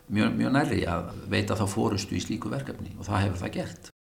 mjög, 0.07 0.37
mjög 0.39 0.53
nærri 0.57 0.83
að 0.87 1.11
veita 1.31 1.57
þá 1.59 1.65
fórustu 1.71 2.17
í 2.17 2.23
slíku 2.23 2.51
verkefni 2.53 2.95
og 2.97 3.07
það 3.09 3.27
hefur 3.27 3.43
það 3.43 3.59
gert. 3.59 3.93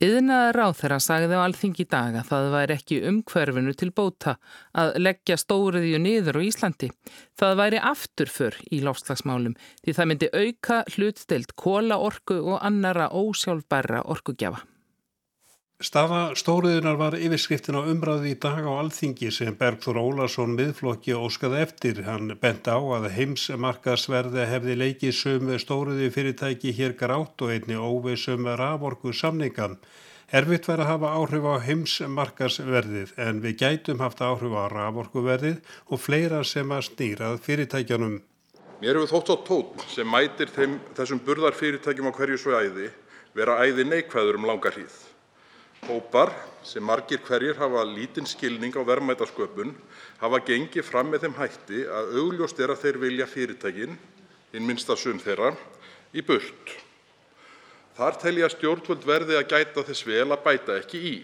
Yðnaðar 0.00 0.56
ráð 0.56 0.78
þeirra 0.78 0.96
sagði 1.04 1.36
á 1.36 1.44
alþingi 1.44 1.84
dag 1.92 2.14
að 2.16 2.28
það 2.30 2.46
væri 2.54 2.76
ekki 2.78 3.00
umhverfinu 3.10 3.74
til 3.76 3.90
bóta 3.92 4.38
að 4.72 4.94
leggja 4.96 5.36
stóriðju 5.36 6.00
niður 6.00 6.40
á 6.40 6.46
Íslandi. 6.48 6.88
Það 7.36 7.60
væri 7.60 7.82
afturför 7.90 8.56
í 8.72 8.80
láslagsmálum 8.80 9.58
því 9.84 9.96
það 9.98 10.08
myndi 10.08 10.32
auka 10.32 10.82
hlutsteilt 10.94 11.52
kóla 11.52 12.00
orku 12.00 12.40
og 12.40 12.64
annara 12.64 13.12
ósjálfbæra 13.12 14.06
orkugjafa. 14.08 14.64
Staða 15.80 16.34
stóriðunar 16.36 16.98
var 17.00 17.14
yfirskriftin 17.16 17.78
á 17.80 17.88
umræði 17.88 18.34
í 18.34 18.36
dag 18.36 18.66
á 18.68 18.72
alþingi 18.82 19.30
sem 19.32 19.54
Bergþór 19.56 19.96
Ólarsson 19.96 20.52
miðflokki 20.52 21.14
óskaði 21.16 21.62
eftir. 21.64 22.02
Hann 22.04 22.34
bent 22.42 22.66
á 22.68 22.76
að 22.76 23.06
heimsmarkasverði 23.14 24.44
hefði 24.50 24.74
leikið 24.76 25.14
sömu 25.16 25.56
stóriði 25.62 26.10
fyrirtæki 26.12 26.74
hér 26.76 26.92
grátt 27.00 27.40
og 27.40 27.54
einni 27.54 27.80
óveisum 27.80 28.44
raforku 28.60 29.14
samningan. 29.16 29.78
Erfitt 30.28 30.68
verið 30.68 30.84
að 30.84 30.90
hafa 30.92 31.12
áhrif 31.16 31.48
á 31.48 31.54
heimsmarkasverðið 31.64 33.14
en 33.24 33.40
við 33.40 33.56
gætum 33.64 34.04
haft 34.04 34.20
áhrif 34.20 34.52
á 34.52 34.68
raforkuverðið 34.76 35.62
og 35.88 36.02
fleira 36.04 36.42
sem 36.44 36.76
að 36.76 36.90
stýrað 36.90 37.40
fyrirtækjanum. 37.46 38.18
Mér 38.84 39.00
hefur 39.00 39.14
þótt 39.14 39.32
á 39.32 39.36
tótt 39.48 39.86
sem 39.96 40.04
mætir 40.04 40.52
þeim, 40.52 40.76
þessum 40.92 41.24
burðarfyrirtækjum 41.24 42.12
á 42.12 42.16
hverju 42.20 42.42
svo 42.44 42.60
æði 42.60 42.90
vera 43.32 43.56
æði 43.64 43.88
neikvæður 43.88 44.40
um 44.40 44.46
langa 44.50 44.74
hríð. 44.74 45.09
Hópar, 45.88 46.28
sem 46.62 46.84
margir 46.84 47.22
hverjir 47.24 47.56
hafa 47.56 47.82
lítinn 47.88 48.28
skilning 48.28 48.74
á 48.76 48.84
verðmætasköpun, 48.84 49.72
hafa 50.20 50.40
gengið 50.44 50.84
fram 50.84 51.08
með 51.08 51.24
þeim 51.24 51.36
hætti 51.38 51.80
að 51.88 52.12
augljóst 52.20 52.60
er 52.60 52.74
að 52.74 52.82
þeir 52.84 52.98
vilja 53.06 53.26
fyrirtækin, 53.30 53.96
hinn 54.52 54.68
minnsta 54.68 54.96
sum 55.00 55.18
þeirra, 55.22 55.54
í 56.12 56.20
burt. 56.20 56.74
Þar 57.96 58.20
tel 58.20 58.36
ég 58.42 58.48
að 58.50 58.54
stjórnvöld 58.58 59.08
verði 59.08 59.40
að 59.40 59.48
gæta 59.54 59.86
þess 59.88 60.06
vel 60.08 60.28
að 60.28 60.44
bæta 60.44 60.76
ekki 60.82 61.00
í. 61.00 61.16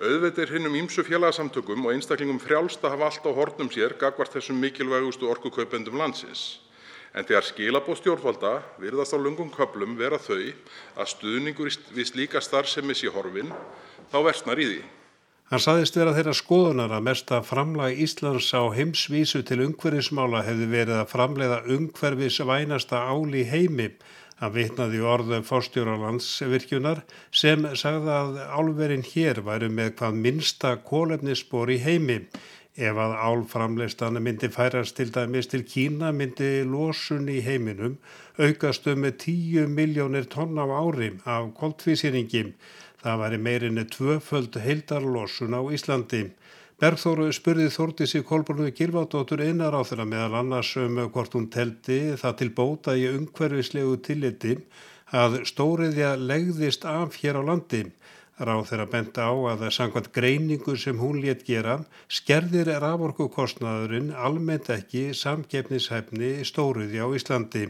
Auðvitað 0.00 0.44
er 0.46 0.54
hinnum 0.54 0.78
ýmsu 0.78 1.02
félagasamtökum 1.04 1.84
og 1.84 1.92
einstaklingum 1.92 2.40
frjálst 2.40 2.86
að 2.86 2.94
hafa 2.94 3.10
allt 3.10 3.26
á 3.26 3.32
hornum 3.36 3.68
sér 3.74 3.98
gagnvart 4.00 4.38
þessum 4.38 4.62
mikilvægustu 4.62 5.28
orkukaupendum 5.28 5.98
landsins 6.00 6.60
en 7.14 7.26
þegar 7.26 7.46
skilaboð 7.48 7.98
stjórnvalda 8.00 8.54
virðast 8.82 9.16
á 9.16 9.18
löngum 9.18 9.50
köflum 9.54 9.96
vera 9.98 10.20
þau 10.22 10.38
að 10.40 11.10
stuðningur 11.14 11.74
við 11.96 12.08
slíka 12.12 12.42
starfsemi 12.44 12.94
sé 12.94 13.10
horfinn 13.12 13.52
þá 14.12 14.18
versnar 14.26 14.62
í 14.62 14.70
því. 14.70 14.80
Hann 15.50 15.62
saðist 15.64 15.96
vera 15.98 16.14
þeirra 16.14 16.32
skoðunar 16.38 16.92
að 16.94 17.06
mesta 17.08 17.40
framlag 17.42 17.98
Íslands 17.98 18.52
á 18.54 18.70
heimsvísu 18.70 19.40
til 19.42 19.64
umhverfismála 19.64 20.44
hefði 20.46 20.68
verið 20.70 21.00
að 21.00 21.08
framleiða 21.10 21.56
umhverfisvænasta 21.74 23.00
áli 23.10 23.42
heimi. 23.50 23.88
Hann 24.38 24.54
vitnaði 24.54 25.02
orðu 25.02 25.40
fórstjóra 25.44 25.96
landsvirkjunar 26.00 27.02
sem 27.34 27.66
sagði 27.74 28.14
að 28.14 28.38
álverinn 28.46 29.02
hér 29.04 29.42
væri 29.44 29.72
með 29.74 29.90
hvað 29.98 30.22
minsta 30.22 30.76
kólefnisspor 30.86 31.74
í 31.74 31.80
heimi. 31.82 32.20
Ef 32.78 32.94
að 33.02 33.16
álframleyslan 33.18 34.20
myndi 34.22 34.48
færast 34.54 34.94
til 34.96 35.10
dæmis 35.10 35.48
til 35.50 35.64
Kína 35.66 36.12
myndi 36.14 36.62
losun 36.62 37.26
í 37.26 37.40
heiminum 37.42 37.96
aukast 38.38 38.86
um 38.86 39.02
10 39.02 39.66
miljónir 39.66 40.28
tonna 40.30 40.62
á 40.62 40.78
ári 40.78 41.10
af 41.26 41.50
koltvísýringi. 41.58 42.52
Það 43.02 43.18
væri 43.22 43.38
meirinni 43.38 43.84
tvöföld 43.90 44.60
heildarlosun 44.62 45.58
á 45.58 45.60
Íslandi. 45.66 46.30
Bergþóru 46.80 47.26
spurði 47.34 47.66
Þórtísi 47.74 48.22
Kolbrunni 48.22 48.70
Gilvardóttur 48.72 49.42
einar 49.42 49.74
á 49.74 49.82
þeirra 49.82 50.06
meðal 50.06 50.38
annars 50.38 50.70
um 50.78 51.02
hvort 51.10 51.34
hún 51.34 51.50
teldi 51.50 52.14
það 52.22 52.36
til 52.38 52.50
bóta 52.54 52.94
í 52.96 53.08
umhverfislegu 53.10 53.98
tilliti 54.06 54.54
að 55.10 55.42
stóriðja 55.50 56.14
legðist 56.16 56.86
af 56.86 57.18
hér 57.18 57.36
á 57.36 57.42
landi. 57.50 57.82
Ráð 58.40 58.70
þeirra 58.70 58.86
benda 58.88 59.24
á 59.28 59.32
að 59.52 59.62
sangkvæmt 59.76 60.06
greiningu 60.16 60.72
sem 60.80 60.96
hún 60.96 61.18
létt 61.20 61.42
gera 61.44 61.74
skerðir 62.08 62.70
raforkukostnaðurinn 62.80 64.14
almennt 64.16 64.70
ekki 64.72 65.10
samgefnishæfni 65.12 66.30
stóriði 66.48 67.02
á 67.04 67.06
Íslandi. 67.12 67.66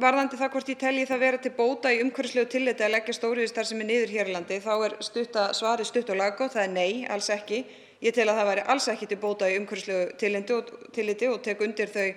Varðandi 0.00 0.36
það 0.36 0.50
hvort 0.52 0.68
ég 0.72 0.80
telji 0.80 1.06
það 1.08 1.22
vera 1.24 1.38
til 1.40 1.52
bóta 1.56 1.92
í 1.92 2.02
umhverfislegu 2.04 2.50
tilliti 2.52 2.84
að 2.84 2.92
leggja 2.98 3.14
stóriðistar 3.16 3.68
sem 3.68 3.80
er 3.80 3.88
niður 3.88 4.12
hér 4.12 4.28
í 4.28 4.34
landi 4.36 4.60
þá 4.60 4.72
er 4.76 4.96
stutta, 5.08 5.46
svari 5.56 5.88
stutt 5.88 6.12
og 6.12 6.20
laggótt, 6.20 6.54
það 6.56 6.66
er 6.66 6.74
nei, 6.74 6.92
alls 7.08 7.28
ekki. 7.32 7.64
Ég 8.04 8.16
tel 8.16 8.28
að 8.28 8.40
það 8.40 8.50
væri 8.50 8.66
alls 8.74 8.88
ekki 8.92 9.08
til 9.08 9.20
bóta 9.24 9.48
í 9.48 9.56
umhverfislegu 9.60 10.84
tilliti 10.96 11.28
og 11.32 11.40
tek 11.44 11.64
undir 11.64 11.92
þau 11.92 12.08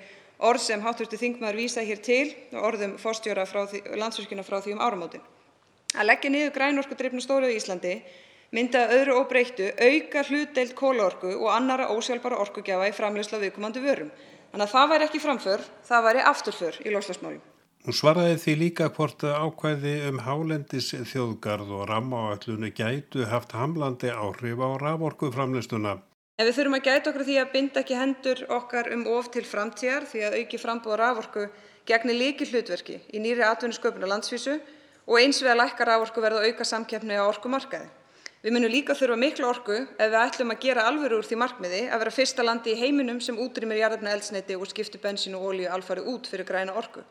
orð 0.52 0.63
sem 0.63 0.84
hátturstu 0.84 1.20
þingmaður 1.24 1.60
vísa 1.63 1.88
hér 1.88 2.04
til 2.04 2.26
og 2.52 2.68
orðum 2.72 2.98
fórstjóra 3.00 3.48
landsvirkjuna 3.48 4.44
frá 4.48 4.60
því 4.60 4.76
um 4.76 4.84
áramótin. 4.84 5.24
Að 5.93 6.08
leggja 6.10 6.29
niður 6.34 6.53
grænorkudrifna 6.56 7.21
stóriðju 7.21 7.53
á 7.53 7.58
Íslandi 7.60 7.95
myndi 8.53 8.77
að 8.79 8.93
öðru 8.97 9.17
óbreyttu 9.21 9.67
auka 9.77 10.23
hlutdeild 10.25 10.73
kolaorku 10.77 11.34
og 11.38 11.49
annarra 11.53 11.89
ósjálfbæra 11.93 12.39
orkugjafa 12.41 12.89
í 12.89 12.95
framleiðslu 12.97 13.38
á 13.38 13.43
viðkomandi 13.43 13.84
vörum. 13.84 14.10
Þannig 14.53 14.67
að 14.67 14.73
það 14.73 14.91
væri 14.93 15.08
ekki 15.08 15.21
framför, 15.21 15.65
það 15.86 16.08
væri 16.08 16.23
afturför 16.32 16.79
í 16.82 16.93
loftslagsmálum. 16.93 17.43
Hún 17.84 17.97
svaraði 17.97 18.36
því 18.39 18.53
líka 18.62 18.89
hvort 18.95 19.25
ákvæði 19.27 19.93
um 20.10 20.19
hálendis 20.23 20.89
þjóðgarð 21.12 21.73
og 21.77 21.88
rammaáallunu 21.89 22.69
gætu 22.73 23.25
haft 23.29 23.53
hamlandi 23.58 24.13
áhrif 24.13 24.62
á 24.63 24.69
raforkuframleiðsluna. 24.86 25.97
En 26.39 26.47
við 26.47 26.56
þurfum 26.58 26.77
að 26.79 26.86
gæta 26.88 27.12
okkur 27.12 27.25
því 27.27 27.36
að 27.41 27.51
binda 27.53 27.82
ekki 27.84 27.97
hendur 27.99 28.39
okkar 28.56 28.88
um 28.95 29.03
of 29.13 29.27
til 29.34 29.43
framtíðar 29.45 30.08
því 30.10 30.23
að 30.25 30.38
auki 30.39 30.62
frambúða 30.62 31.01
raforku 31.01 31.43
gegnir 31.86 32.17
líki 32.17 32.47
hlutverki 32.49 33.01
í 33.13 33.21
nýri 33.21 33.43
atvinnusköpun 33.45 34.08
og 34.08 34.13
landsvísu 34.15 34.56
og 35.08 35.20
eins 35.20 35.42
við 35.44 35.52
að 35.54 35.60
lækka 35.63 35.88
raforkuverð 35.89 36.39
og 36.39 36.48
auka 36.48 36.68
samkeppni 36.68 37.20
á 37.20 37.24
orkumarkaði. 37.26 37.89
Við 38.44 38.52
munum 38.52 38.72
líka 38.74 38.92
þurfa 38.92 39.16
miklu 39.16 39.46
orku 39.48 39.76
ef 39.76 40.10
við 40.12 40.18
ætlum 40.20 40.52
að 40.52 40.63
gera 40.66 40.84
alvöru 40.89 41.22
úr 41.22 41.28
því 41.28 41.38
markmiði 41.39 41.78
að 41.88 42.02
vera 42.04 42.12
fyrsta 42.12 42.44
landi 42.44 42.74
í 42.74 42.80
heiminum 42.82 43.22
sem 43.24 43.38
útrýmir 43.39 43.80
jarðefnaeldsneyti 43.80 44.58
og 44.60 44.68
skiptir 44.68 45.00
bensín 45.00 45.38
og 45.39 45.46
olíu 45.48 45.70
alfarið 45.72 46.10
út 46.12 46.28
fyrir 46.28 46.50
græna 46.50 46.76
orku. 46.76 47.06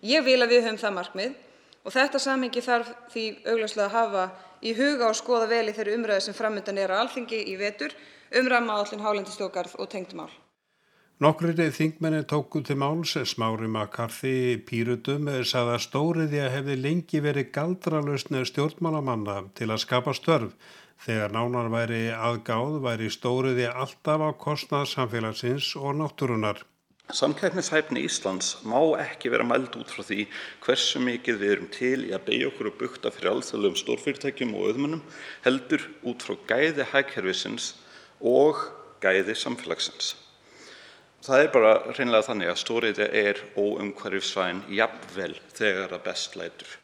Ég 0.00 0.24
vil 0.24 0.40
að 0.40 0.54
við 0.54 0.64
höfum 0.64 0.80
það 0.80 0.96
markmið 0.96 1.36
og 1.84 1.92
þetta 1.92 2.22
samhengi 2.24 2.64
þarf 2.64 2.94
því 3.12 3.26
augljóslega 3.52 3.88
að 3.90 3.96
hafa 3.98 4.24
í 4.64 4.74
huga 4.80 5.12
og 5.12 5.20
skoða 5.20 5.52
vel 5.52 5.66
í 5.68 5.76
þeirri 5.76 6.00
umræðu 6.00 6.24
sem 6.24 6.40
framöndan 6.40 6.80
er 6.80 6.96
á 6.96 7.04
Alþingi 7.04 7.44
í 7.52 7.60
vetur 7.60 7.92
um 8.40 8.48
rammaáætlun 8.48 9.04
hálendisþjóðgarð 9.04 9.76
og 9.76 9.92
tengd 9.92 10.16
mál. 10.16 10.32
Nokkrið 11.18 11.72
þingmenni 11.74 12.20
tóku 12.30 12.60
til 12.62 12.76
máls, 12.78 13.16
Smári 13.26 13.66
Makarthi 13.66 14.60
Pírutum 14.62 15.24
sagði 15.42 15.72
að 15.74 15.80
stóriði 15.82 16.42
að 16.44 16.52
hefði 16.52 16.76
lengi 16.78 17.20
verið 17.24 17.48
galdralausni 17.56 18.44
stjórnmálamanna 18.46 19.34
til 19.58 19.66
að 19.66 19.80
skapa 19.82 20.14
störf. 20.14 20.52
Þegar 21.02 21.34
nánar 21.34 21.72
væri 21.72 22.04
aðgáð 22.14 22.76
væri 22.84 23.08
stóriði 23.10 23.66
alltaf 23.66 24.22
á 24.22 24.30
kostnað 24.44 24.84
samfélagsins 24.92 25.72
og 25.80 25.98
náttúrunar. 25.98 26.62
Samkeppnishæfni 27.10 28.06
Íslands 28.06 28.52
má 28.62 28.78
ekki 29.02 29.34
vera 29.34 29.48
mæld 29.50 29.74
út 29.74 29.90
frá 29.90 30.06
því 30.06 30.28
hversu 30.62 31.02
mikið 31.02 31.42
við 31.42 31.56
erum 31.56 31.68
til 31.80 31.98
í 32.04 32.14
að 32.14 32.28
beigja 32.30 32.52
okkur 32.52 32.70
og 32.70 32.78
bukta 32.84 33.14
fyrir 33.16 33.32
alþjóðlegum 33.32 33.80
stórfyrirtækjum 33.82 34.54
og 34.54 34.70
auðmunum 34.70 35.04
heldur 35.42 35.90
út 36.06 36.22
frá 36.22 36.38
gæði 36.54 36.86
hækkerfisins 36.94 37.72
og 38.22 38.62
gæði 39.02 39.34
samfélagsins. 39.34 40.14
Það 41.24 41.44
er 41.44 41.48
bara 41.54 41.70
hreinlega 41.90 42.26
þannig 42.28 42.50
að 42.52 42.60
stóriðja 42.62 43.06
er 43.22 43.40
óumhverfisvæn 43.58 44.60
jafnvel 44.70 45.32
þegar 45.56 45.96
að 45.96 46.04
best 46.06 46.36
lætur. 46.38 46.76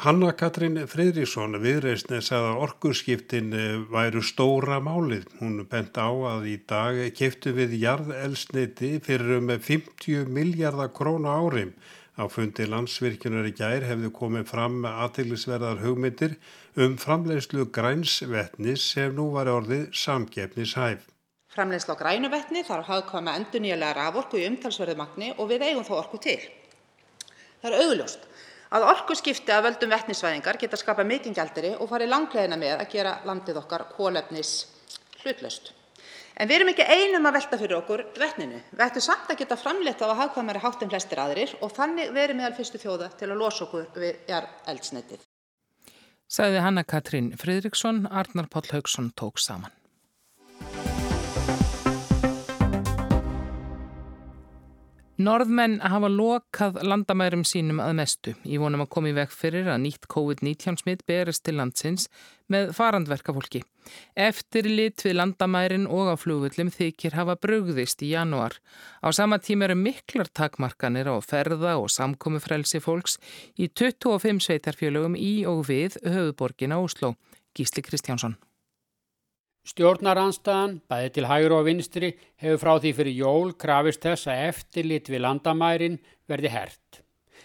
Hanna 0.00 0.30
Katrín 0.38 0.78
Fridriksson 0.88 1.58
viðreysni 1.60 2.20
sagði 2.22 2.52
að 2.52 2.60
orkurskiptin 2.64 3.48
eh, 3.52 3.80
væru 3.90 4.22
stóra 4.24 4.78
málið. 4.80 5.26
Hún 5.40 5.64
bent 5.68 5.98
á 5.98 6.08
að 6.08 6.46
í 6.52 6.54
dag 6.70 7.00
keftu 7.18 7.52
við 7.56 7.74
jarðelsniti 7.82 8.92
fyrir 9.04 9.40
um 9.40 9.50
50 9.50 10.30
miljardar 10.30 10.92
króna 10.94 11.34
árim. 11.42 11.74
Á 12.20 12.28
fundi 12.30 12.68
landsvirkjunar 12.70 13.48
í 13.50 13.54
gær 13.56 13.84
hefðu 13.90 14.12
komið 14.14 14.48
fram 14.52 14.84
aðtillisverðar 14.86 15.82
hugmyndir 15.82 16.36
um 16.76 16.96
framleiðslu 17.00 17.66
grænsvetnis 17.74 18.86
sem 18.94 19.16
nú 19.16 19.32
var 19.34 19.50
orðið 19.50 19.88
samgefnishæf. 19.96 21.08
Framleiðsla 21.50 21.96
á 21.98 22.00
grænu 22.00 22.30
vetni 22.30 22.62
þarf 22.66 22.86
hagkvæma 22.86 23.34
endurnýjanlega 23.40 23.96
raforku 23.96 24.38
í 24.38 24.46
umtalsverðu 24.46 24.94
magni 25.00 25.32
og 25.36 25.48
við 25.50 25.64
eigum 25.66 25.86
þá 25.86 25.94
orku 25.98 26.20
til. 26.22 26.38
Það 27.60 27.72
er 27.72 27.86
augljóst 27.86 28.28
að 28.70 28.86
orkuskipti 28.86 29.50
af 29.50 29.64
völdum 29.66 29.90
vetnisvæðingar 29.90 30.58
geta 30.60 30.78
skapað 30.78 31.08
mikinn 31.10 31.34
gjaldeyri 31.34 31.72
og 31.74 31.90
farið 31.90 32.12
langleiðina 32.12 32.58
með 32.60 32.76
að 32.76 32.92
gera 32.92 33.16
landið 33.26 33.58
okkar 33.64 33.86
kolefnishlutlaust. 33.96 35.72
En 36.40 36.48
við 36.48 36.60
erum 36.60 36.70
ekki 36.72 36.86
einum 36.86 37.26
að 37.28 37.36
velta 37.36 37.58
fyrir 37.60 37.76
okkur 37.80 38.04
vetninu. 38.16 38.60
Við 38.70 38.84
ættum 38.86 39.04
samt 39.04 39.32
að 39.32 39.42
geta 39.42 39.58
framleitt 39.60 40.00
á 40.00 40.06
að 40.06 40.20
hagkvæmari 40.22 40.62
hátt 40.62 40.86
en 40.86 40.92
flestir 40.94 41.20
aðrir 41.20 41.56
og 41.60 41.74
þannig 41.74 42.14
verið 42.14 42.38
meðal 42.38 42.54
fyrstu 42.56 42.80
þjóða 42.80 43.10
til 43.18 43.28
að 43.28 43.42
losa 43.42 43.66
okkur 43.66 43.90
við 43.98 44.32
eldsnetið. 44.70 45.26
Sæði 46.30 46.62
Hanna 46.62 46.86
Katrín 46.86 47.34
Fridriksson, 47.36 48.04
Arnar 48.06 48.46
Páll 48.48 48.70
Haugsson 48.70 49.10
tók 49.18 49.42
saman. 49.42 49.74
Norðmenn 55.20 55.82
hafa 55.84 56.08
lokað 56.08 56.78
landamærum 56.86 57.42
sínum 57.44 57.80
að 57.84 57.90
mestu. 57.98 58.32
Ég 58.48 58.62
vonum 58.62 58.86
að 58.86 58.88
koma 58.94 59.10
í 59.10 59.16
veg 59.18 59.32
fyrir 59.34 59.68
að 59.68 59.82
nýtt 59.82 60.08
COVID-19 60.08 60.78
smitt 60.80 61.02
berist 61.10 61.42
til 61.44 61.58
landsins 61.58 62.06
með 62.48 62.72
farandverkafólki. 62.78 63.60
Eftir 64.16 64.70
lit 64.70 65.04
við 65.04 65.18
landamærin 65.18 65.84
og 65.90 66.08
á 66.08 66.16
flugvöllum 66.16 66.72
þykir 66.72 67.18
hafa 67.18 67.36
brugðist 67.36 68.00
í 68.06 68.14
janúar. 68.14 68.56
Á 69.04 69.12
sama 69.12 69.36
tíma 69.44 69.68
eru 69.68 69.76
miklar 69.82 70.30
takmarkanir 70.32 71.12
á 71.12 71.20
ferða 71.20 71.76
og 71.76 71.90
samkomi 71.92 72.40
frelsi 72.40 72.80
fólks 72.80 73.18
í 73.60 73.68
25 73.68 74.40
sveitarfjölugum 74.46 75.20
í 75.20 75.42
og 75.44 75.66
við 75.68 76.00
höfuborgin 76.00 76.72
á 76.72 76.80
Oslo. 76.80 77.18
Gísli 77.52 77.84
Kristjánsson. 77.84 78.38
Stjórnaranstaðan, 79.70 80.80
bæði 80.90 81.10
til 81.14 81.26
hægur 81.30 81.52
og 81.60 81.66
vinstri, 81.68 82.08
hefur 82.42 82.58
frá 82.58 82.72
því 82.82 82.90
fyrir 82.96 83.18
jól 83.20 83.52
krafist 83.54 84.02
þess 84.02 84.26
að 84.32 84.46
eftirlit 84.48 85.10
við 85.12 85.22
landamærin 85.22 85.98
verði 86.30 86.50
hert. 86.50 87.02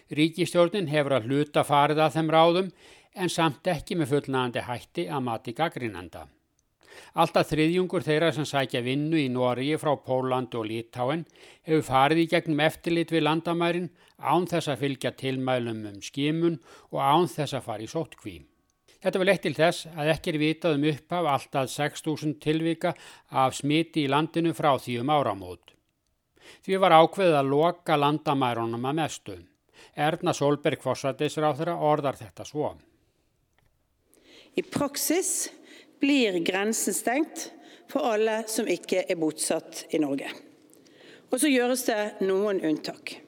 Ríkistjórnin 0.09 0.89
hefur 0.89 1.19
að 1.19 1.27
hluta 1.29 1.65
farið 1.67 2.01
að 2.01 2.15
þeim 2.15 2.31
ráðum 2.33 2.71
en 3.15 3.31
samt 3.31 3.69
ekki 3.69 3.97
með 3.99 4.15
fullnægandi 4.15 4.63
hætti 4.65 5.05
að 5.05 5.25
mati 5.27 5.53
gaggrínanda. 5.59 6.25
Alltaf 7.13 7.51
þriðjungur 7.51 8.05
þeirra 8.07 8.31
sem 8.33 8.47
sækja 8.47 8.81
vinnu 8.85 9.19
í 9.19 9.27
Nóriði 9.29 9.77
frá 9.81 9.93
Pólandi 10.07 10.57
og 10.57 10.65
Lítáen 10.71 11.25
hefur 11.67 11.85
farið 11.91 12.23
í 12.23 12.27
gegnum 12.31 12.63
eftirlit 12.65 13.13
við 13.13 13.25
landamærin 13.27 13.91
án 14.17 14.49
þess 14.49 14.71
að 14.71 14.81
fylgja 14.85 15.13
tilmælum 15.19 15.85
um 15.91 16.01
skimun 16.01 16.59
og 16.89 16.99
án 17.03 17.29
þess 17.29 17.59
að 17.59 17.65
fara 17.69 17.85
í 17.85 17.91
sóttkvím. 17.91 18.45
Þetta 19.05 19.19
var 19.21 19.27
leitt 19.29 19.43
til 19.45 19.53
þess 19.53 19.85
að 19.93 20.07
ekki 20.15 20.31
er 20.31 20.37
vitað 20.41 20.75
um 20.79 20.85
upphaf 20.89 21.27
alltaf 21.29 21.67
6.000 21.69 22.39
tilvika 22.41 22.95
af 23.37 23.53
smiti 23.53 24.01
í 24.01 24.09
landinu 24.09 24.49
frá 24.57 24.71
því 24.81 24.95
um 25.03 25.11
áramót. 25.13 25.75
Því 26.65 26.79
var 26.81 26.95
ákveðið 26.97 27.37
að 27.37 27.51
loka 27.51 27.97
landamærunum 28.01 28.87
að 28.89 28.97
mestu. 28.97 29.35
Erna 29.93 30.33
Solberg 30.33 30.81
Fossardisráþura 30.81 31.75
orðar 31.85 32.17
þetta 32.17 32.47
svo. 32.49 32.71
I 34.57 34.63
praksis 34.65 35.51
blir 36.01 36.39
grensen 36.47 36.97
stengt 36.97 37.51
for 37.91 38.09
alle 38.09 38.39
som 38.49 38.65
ikke 38.65 39.05
er 39.05 39.21
bosatt 39.21 39.85
i 39.93 40.01
Norge. 40.01 40.33
Og 41.29 41.37
så 41.37 41.53
gjøres 41.53 41.85
det 41.91 42.25
noen 42.25 42.63
unntak. 42.65 43.19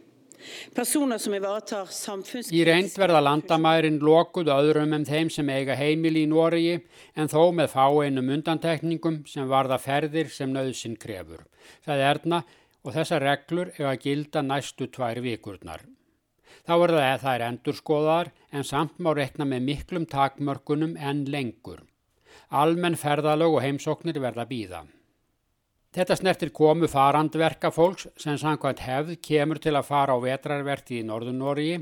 Í 2.51 2.61
reynd 2.67 2.93
verða 3.01 3.21
landamærin 3.23 3.99
lokuð 4.03 4.51
öðrum 4.53 4.95
en 4.97 5.05
þeim 5.07 5.29
sem 5.33 5.49
eiga 5.49 5.75
heimil 5.75 6.15
í 6.21 6.25
Noregi 6.29 6.77
en 7.15 7.31
þó 7.31 7.51
með 7.55 7.73
fáeinum 7.73 8.31
undantekningum 8.37 9.23
sem 9.27 9.49
varða 9.49 9.79
ferðir 9.81 10.31
sem 10.31 10.53
nöðsinn 10.53 10.97
krefur. 11.01 11.43
Það 11.85 11.97
er 11.97 12.09
erna 12.13 12.41
og 12.83 12.95
þessar 12.95 13.25
reglur 13.27 13.71
eiga 13.75 13.91
að 13.91 14.01
gilda 14.05 14.43
næstu 14.45 14.87
tvær 14.87 15.21
vikurnar. 15.25 15.83
Þá 16.67 16.73
er 16.75 16.91
það 16.91 17.05
að 17.07 17.21
það 17.23 17.33
er 17.33 17.45
endurskoðar 17.47 18.33
en 18.51 18.67
samt 18.67 18.99
má 18.99 19.13
rekna 19.15 19.47
með 19.47 19.65
miklum 19.69 20.05
takmörkunum 20.09 20.97
en 20.99 21.25
lengur. 21.31 21.83
Almenn 22.51 22.95
ferðalög 22.99 23.57
og 23.57 23.65
heimsóknir 23.65 24.19
verða 24.23 24.47
býða. 24.47 24.85
Þetta 25.97 26.13
snertir 26.13 26.51
komu 26.53 26.85
farandverka 26.85 27.71
fólks 27.73 28.03
sem 28.21 28.35
samkvæmt 28.37 28.83
hefð 28.85 29.15
kemur 29.27 29.57
til 29.57 29.71
að 29.73 29.87
fara 29.87 30.13
á 30.13 30.21
vetrarverti 30.21 30.99
í 30.99 31.05
Norðunóriði. 31.07 31.79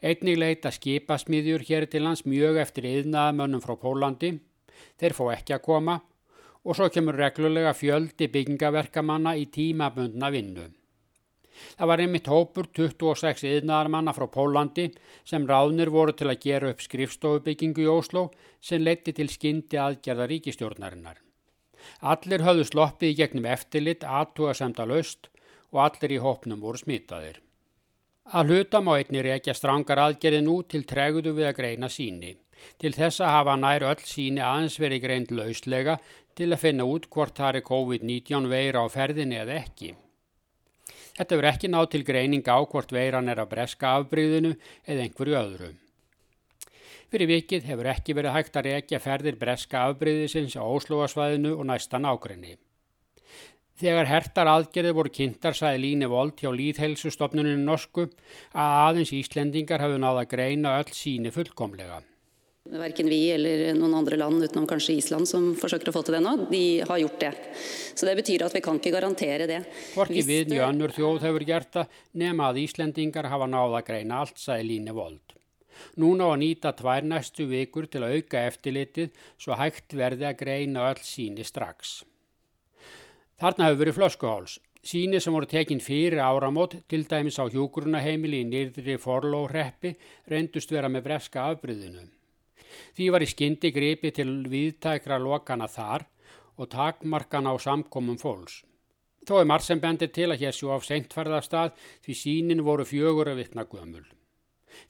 Einnig 0.00 0.38
leita 0.40 0.72
skipasmíðjur 0.72 1.66
hér 1.68 1.84
til 1.92 2.00
lands 2.06 2.24
mjög 2.24 2.56
eftir 2.62 2.86
yðnaðamönnum 2.88 3.60
frá 3.60 3.74
Pólandi. 3.82 4.30
Þeir 4.96 5.16
fá 5.18 5.20
ekki 5.34 5.56
að 5.58 5.66
koma 5.66 5.98
og 6.64 6.78
svo 6.78 6.88
kemur 6.94 7.20
reglulega 7.20 7.74
fjöldi 7.76 8.30
byggingaverkamanna 8.32 9.36
í 9.36 9.44
tímabundna 9.52 10.32
vinnu. 10.32 10.66
Það 11.76 11.92
var 11.92 12.04
einmitt 12.06 12.32
hópur 12.32 12.72
26 12.72 13.44
yðnaðarmanna 13.52 14.16
frá 14.16 14.30
Pólandi 14.32 14.88
sem 15.28 15.44
ráðnir 15.44 15.92
voru 15.92 16.16
til 16.16 16.32
að 16.32 16.40
gera 16.48 16.72
upp 16.72 16.80
skrifstofubyggingu 16.88 17.84
í 17.84 17.92
Óslo 17.98 18.30
sem 18.64 18.80
leiti 18.80 19.12
til 19.12 19.28
skyndi 19.28 19.76
aðgerða 19.76 20.32
ríkistjórnarinnar. 20.32 21.25
Allir 22.00 22.44
höfðu 22.46 22.66
sloppið 22.70 23.12
í 23.12 23.16
gegnum 23.20 23.48
eftirlit, 23.50 24.04
aðtuga 24.04 24.54
semta 24.54 24.86
löst 24.88 25.30
og 25.72 25.82
allir 25.86 26.16
í 26.16 26.22
hópnum 26.22 26.62
voru 26.62 26.80
smitaðir. 26.80 27.40
Að 28.26 28.50
hluta 28.50 28.80
má 28.82 28.96
einnig 28.96 29.22
reykja 29.22 29.54
strangar 29.54 30.00
aðgerði 30.02 30.42
nú 30.42 30.56
til 30.66 30.82
treguðu 30.82 31.36
við 31.36 31.50
að 31.50 31.58
greina 31.60 31.90
síni. 31.92 32.32
Til 32.80 32.90
þessa 32.96 33.28
hafa 33.30 33.54
nær 33.60 33.84
öll 33.86 34.02
síni 34.02 34.42
aðeins 34.42 34.80
verið 34.82 35.04
greint 35.04 35.30
lauslega 35.30 35.98
til 36.34 36.50
að 36.50 36.62
finna 36.64 36.88
út 36.88 37.06
hvort 37.12 37.36
það 37.38 37.60
er 37.60 37.66
COVID-19 37.68 38.50
veira 38.50 38.82
á 38.82 38.86
ferðinni 38.90 39.38
eða 39.44 39.60
ekki. 39.60 39.94
Þetta 41.16 41.38
verður 41.38 41.50
ekki 41.52 41.72
nátt 41.72 41.92
til 41.94 42.04
greining 42.04 42.44
á 42.50 42.58
hvort 42.60 42.92
veiran 42.92 43.30
er 43.32 43.40
að 43.40 43.52
breska 43.54 43.94
afbríðinu 44.00 44.56
eða 44.84 45.06
einhverju 45.06 45.38
öðrum. 45.38 45.76
Fyrir 47.12 47.30
vikið 47.30 47.66
hefur 47.70 47.86
ekki 47.92 48.16
verið 48.18 48.34
hægt 48.34 48.56
að 48.58 48.70
reykja 48.70 48.98
ferðir 49.02 49.36
breska 49.38 49.84
afbreyðisins 49.86 50.56
á 50.58 50.62
Óslóasvæðinu 50.66 51.52
og 51.54 51.68
næstan 51.70 52.08
ágrinni. 52.08 52.56
Þegar 53.76 54.08
hertar 54.08 54.48
aðgerði 54.48 54.92
voru 54.96 55.12
kynntar 55.12 55.54
sæði 55.54 55.82
líni 55.82 56.08
vold 56.08 56.40
hjá 56.40 56.48
líðhelsustofnuninu 56.48 57.60
norsku 57.60 58.08
að 58.56 58.76
aðeins 58.86 59.12
Íslendingar 59.12 59.84
hafðu 59.84 60.00
náða 60.00 60.24
að 60.24 60.30
greina 60.32 60.78
öll 60.80 60.94
síni 60.96 61.30
fullkomlega. 61.34 62.00
Verken 62.66 63.06
vi 63.06 63.20
eller 63.30 63.76
noen 63.78 63.94
andre 63.94 64.16
land 64.18 64.42
utenom 64.42 64.66
kanskje 64.66 64.96
Island 64.98 65.28
som 65.30 65.52
forsøker 65.60 65.92
å 65.92 65.94
få 65.94 66.02
til 66.08 66.16
det 66.16 66.22
nå, 66.24 66.32
de 66.50 66.64
har 66.88 66.98
gjort 67.04 67.20
det. 67.22 67.32
Så 67.94 68.08
det 68.08 68.16
betyr 68.18 68.48
at 68.48 68.56
vi 68.56 68.64
kan 68.64 68.80
ikke 68.80 68.96
garantere 68.96 69.46
det. 69.46 69.60
Hvorki 69.94 70.24
við 70.26 70.50
njú 70.50 70.64
önnur 70.66 70.96
þjóð 70.96 71.28
hefur 71.28 71.46
gert 71.46 71.70
það 71.76 72.00
nema 72.24 72.50
að 72.50 72.64
Íslendingar 72.64 73.30
hafa 73.30 73.46
náða 73.46 73.84
að 73.84 73.90
greina 73.92 74.24
allt 74.24 74.40
sæði 74.42 74.70
líni 74.72 74.96
vold. 74.96 75.36
Núna 76.00 76.28
á 76.28 76.34
að 76.34 76.40
nýta 76.42 76.72
tvær 76.76 77.06
næstu 77.06 77.46
vikur 77.50 77.88
til 77.90 78.04
að 78.04 78.18
auka 78.18 78.44
eftirlitið 78.50 79.10
svo 79.36 79.58
hægt 79.60 79.96
verði 79.96 80.28
að 80.28 80.38
greina 80.42 80.88
öll 80.90 81.02
síni 81.04 81.44
strax. 81.44 82.02
Þarna 83.36 83.68
hefur 83.68 83.82
verið 83.84 83.98
flöskuháls. 83.98 84.58
Síni 84.86 85.18
sem 85.20 85.34
voru 85.34 85.48
tekinn 85.50 85.82
fyrir 85.82 86.20
áramót, 86.22 86.76
til 86.86 87.02
dæmis 87.10 87.40
á 87.42 87.44
hjúgrunaheimili 87.50 88.44
í 88.44 88.46
nýrdri 88.46 88.94
forlóhreppi, 89.02 89.96
reyndust 90.30 90.70
vera 90.70 90.88
með 90.88 91.08
breska 91.08 91.48
afbryðinu. 91.50 92.04
Því 92.94 93.08
var 93.10 93.24
í 93.24 93.28
skyndi 93.28 93.72
gripi 93.74 94.12
til 94.14 94.30
viðtækra 94.52 95.18
lokana 95.18 95.66
þar 95.66 96.06
og 96.56 96.70
takmarkana 96.72 97.52
á 97.52 97.56
samkomum 97.60 98.18
fólks. 98.20 98.62
Þó 99.26 99.40
er 99.40 99.48
marg 99.50 99.64
sem 99.66 99.80
bendir 99.82 100.12
til 100.14 100.30
að 100.30 100.44
hér 100.44 100.54
sjú 100.54 100.70
á 100.70 100.78
seintferðarstað 100.78 101.74
því 102.06 102.14
sínin 102.20 102.62
voru 102.62 102.86
fjögur 102.86 103.32
að 103.32 103.42
vittna 103.42 103.66
gömul. 103.66 104.04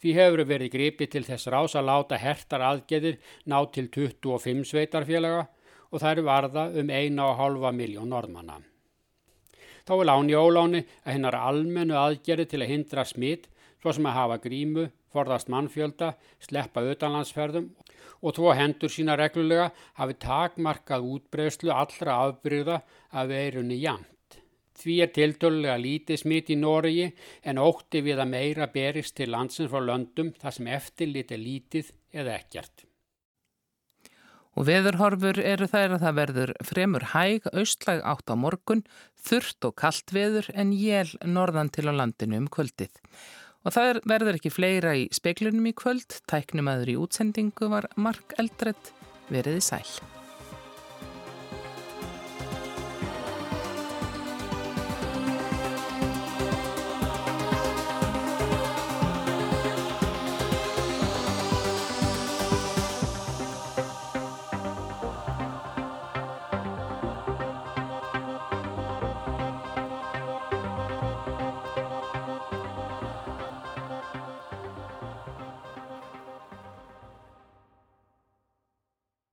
Því 0.02 0.14
hefur 0.16 0.44
verið 0.48 0.72
gripið 0.72 1.10
til 1.12 1.24
þess 1.26 1.50
rás 1.52 1.76
að 1.78 1.88
láta 1.90 2.20
hertar 2.20 2.64
aðgeðir 2.70 3.18
ná 3.46 3.58
til 3.74 3.88
25 3.88 4.64
sveitarfélaga 4.70 5.46
og 5.90 6.02
eru 6.02 6.24
varða 6.26 6.68
um 6.74 6.90
1,5 6.90 7.72
miljón 7.72 8.10
norðmanna. 8.10 8.60
Þá 9.86 9.92
er 9.94 10.08
láni 10.08 10.34
óláni 10.34 10.80
að 11.04 11.12
hennar 11.14 11.36
almennu 11.38 11.94
aðgerði 11.94 12.48
til 12.50 12.62
að 12.62 12.72
hindra 12.72 13.04
smitt, 13.06 13.46
svo 13.78 13.92
sem 13.94 14.08
að 14.08 14.16
hafa 14.18 14.38
grímu, 14.42 14.88
forðast 15.14 15.50
mannfjölda, 15.52 16.16
sleppa 16.42 16.82
auðanlandsferðum 16.82 17.70
og 18.22 18.34
þó 18.34 18.50
hendur 18.58 18.90
sína 18.90 19.14
reglulega 19.18 19.70
hafi 20.00 20.16
takmarkað 20.24 21.06
útbreyslu 21.14 21.70
allra 21.70 22.18
afbyrða 22.26 22.80
af 23.12 23.30
veirunni 23.30 23.78
jæmt. 23.78 24.15
Því 24.86 24.96
er 25.02 25.08
tiltölulega 25.10 25.76
lítið 25.82 26.20
smitt 26.20 26.50
í 26.54 26.56
Noregi 26.60 27.06
en 27.42 27.58
ótti 27.58 28.04
við 28.06 28.20
að 28.22 28.28
meira 28.30 28.68
berist 28.70 29.16
til 29.18 29.32
landsins 29.34 29.72
frá 29.72 29.82
löndum 29.82 30.30
þar 30.38 30.54
sem 30.54 30.68
eftirlit 30.76 31.32
er 31.34 31.42
lítið 31.42 31.90
eða 32.14 32.36
ekkert. 32.38 32.84
Og 34.56 34.68
veðurhorfur 34.70 35.40
eru 35.42 35.66
þær 35.68 35.96
að 35.96 36.04
það 36.04 36.18
verður 36.20 36.52
fremur 36.64 37.08
hæg, 37.12 37.48
austlæg 37.50 38.04
átt 38.08 38.30
á 38.30 38.34
morgun, 38.38 38.86
þurft 39.26 39.66
og 39.68 39.74
kallt 39.82 40.14
veður 40.14 40.48
en 40.54 40.70
jél 40.72 41.10
norðan 41.26 41.72
til 41.74 41.90
á 41.90 41.98
landinu 41.98 42.38
um 42.40 42.46
kvöldið. 42.48 42.94
Og 43.66 43.74
það 43.74 44.04
verður 44.06 44.38
ekki 44.38 44.54
fleira 44.54 44.94
í 44.94 45.08
speiklunum 45.12 45.66
í 45.66 45.74
kvöld, 45.76 46.22
tæknum 46.30 46.70
aður 46.70 46.94
í 46.94 47.00
útsendingu 47.02 47.72
var 47.74 47.90
Mark 47.98 48.38
Eldredd 48.38 48.94
veriði 49.34 49.66
sæl. 49.66 50.15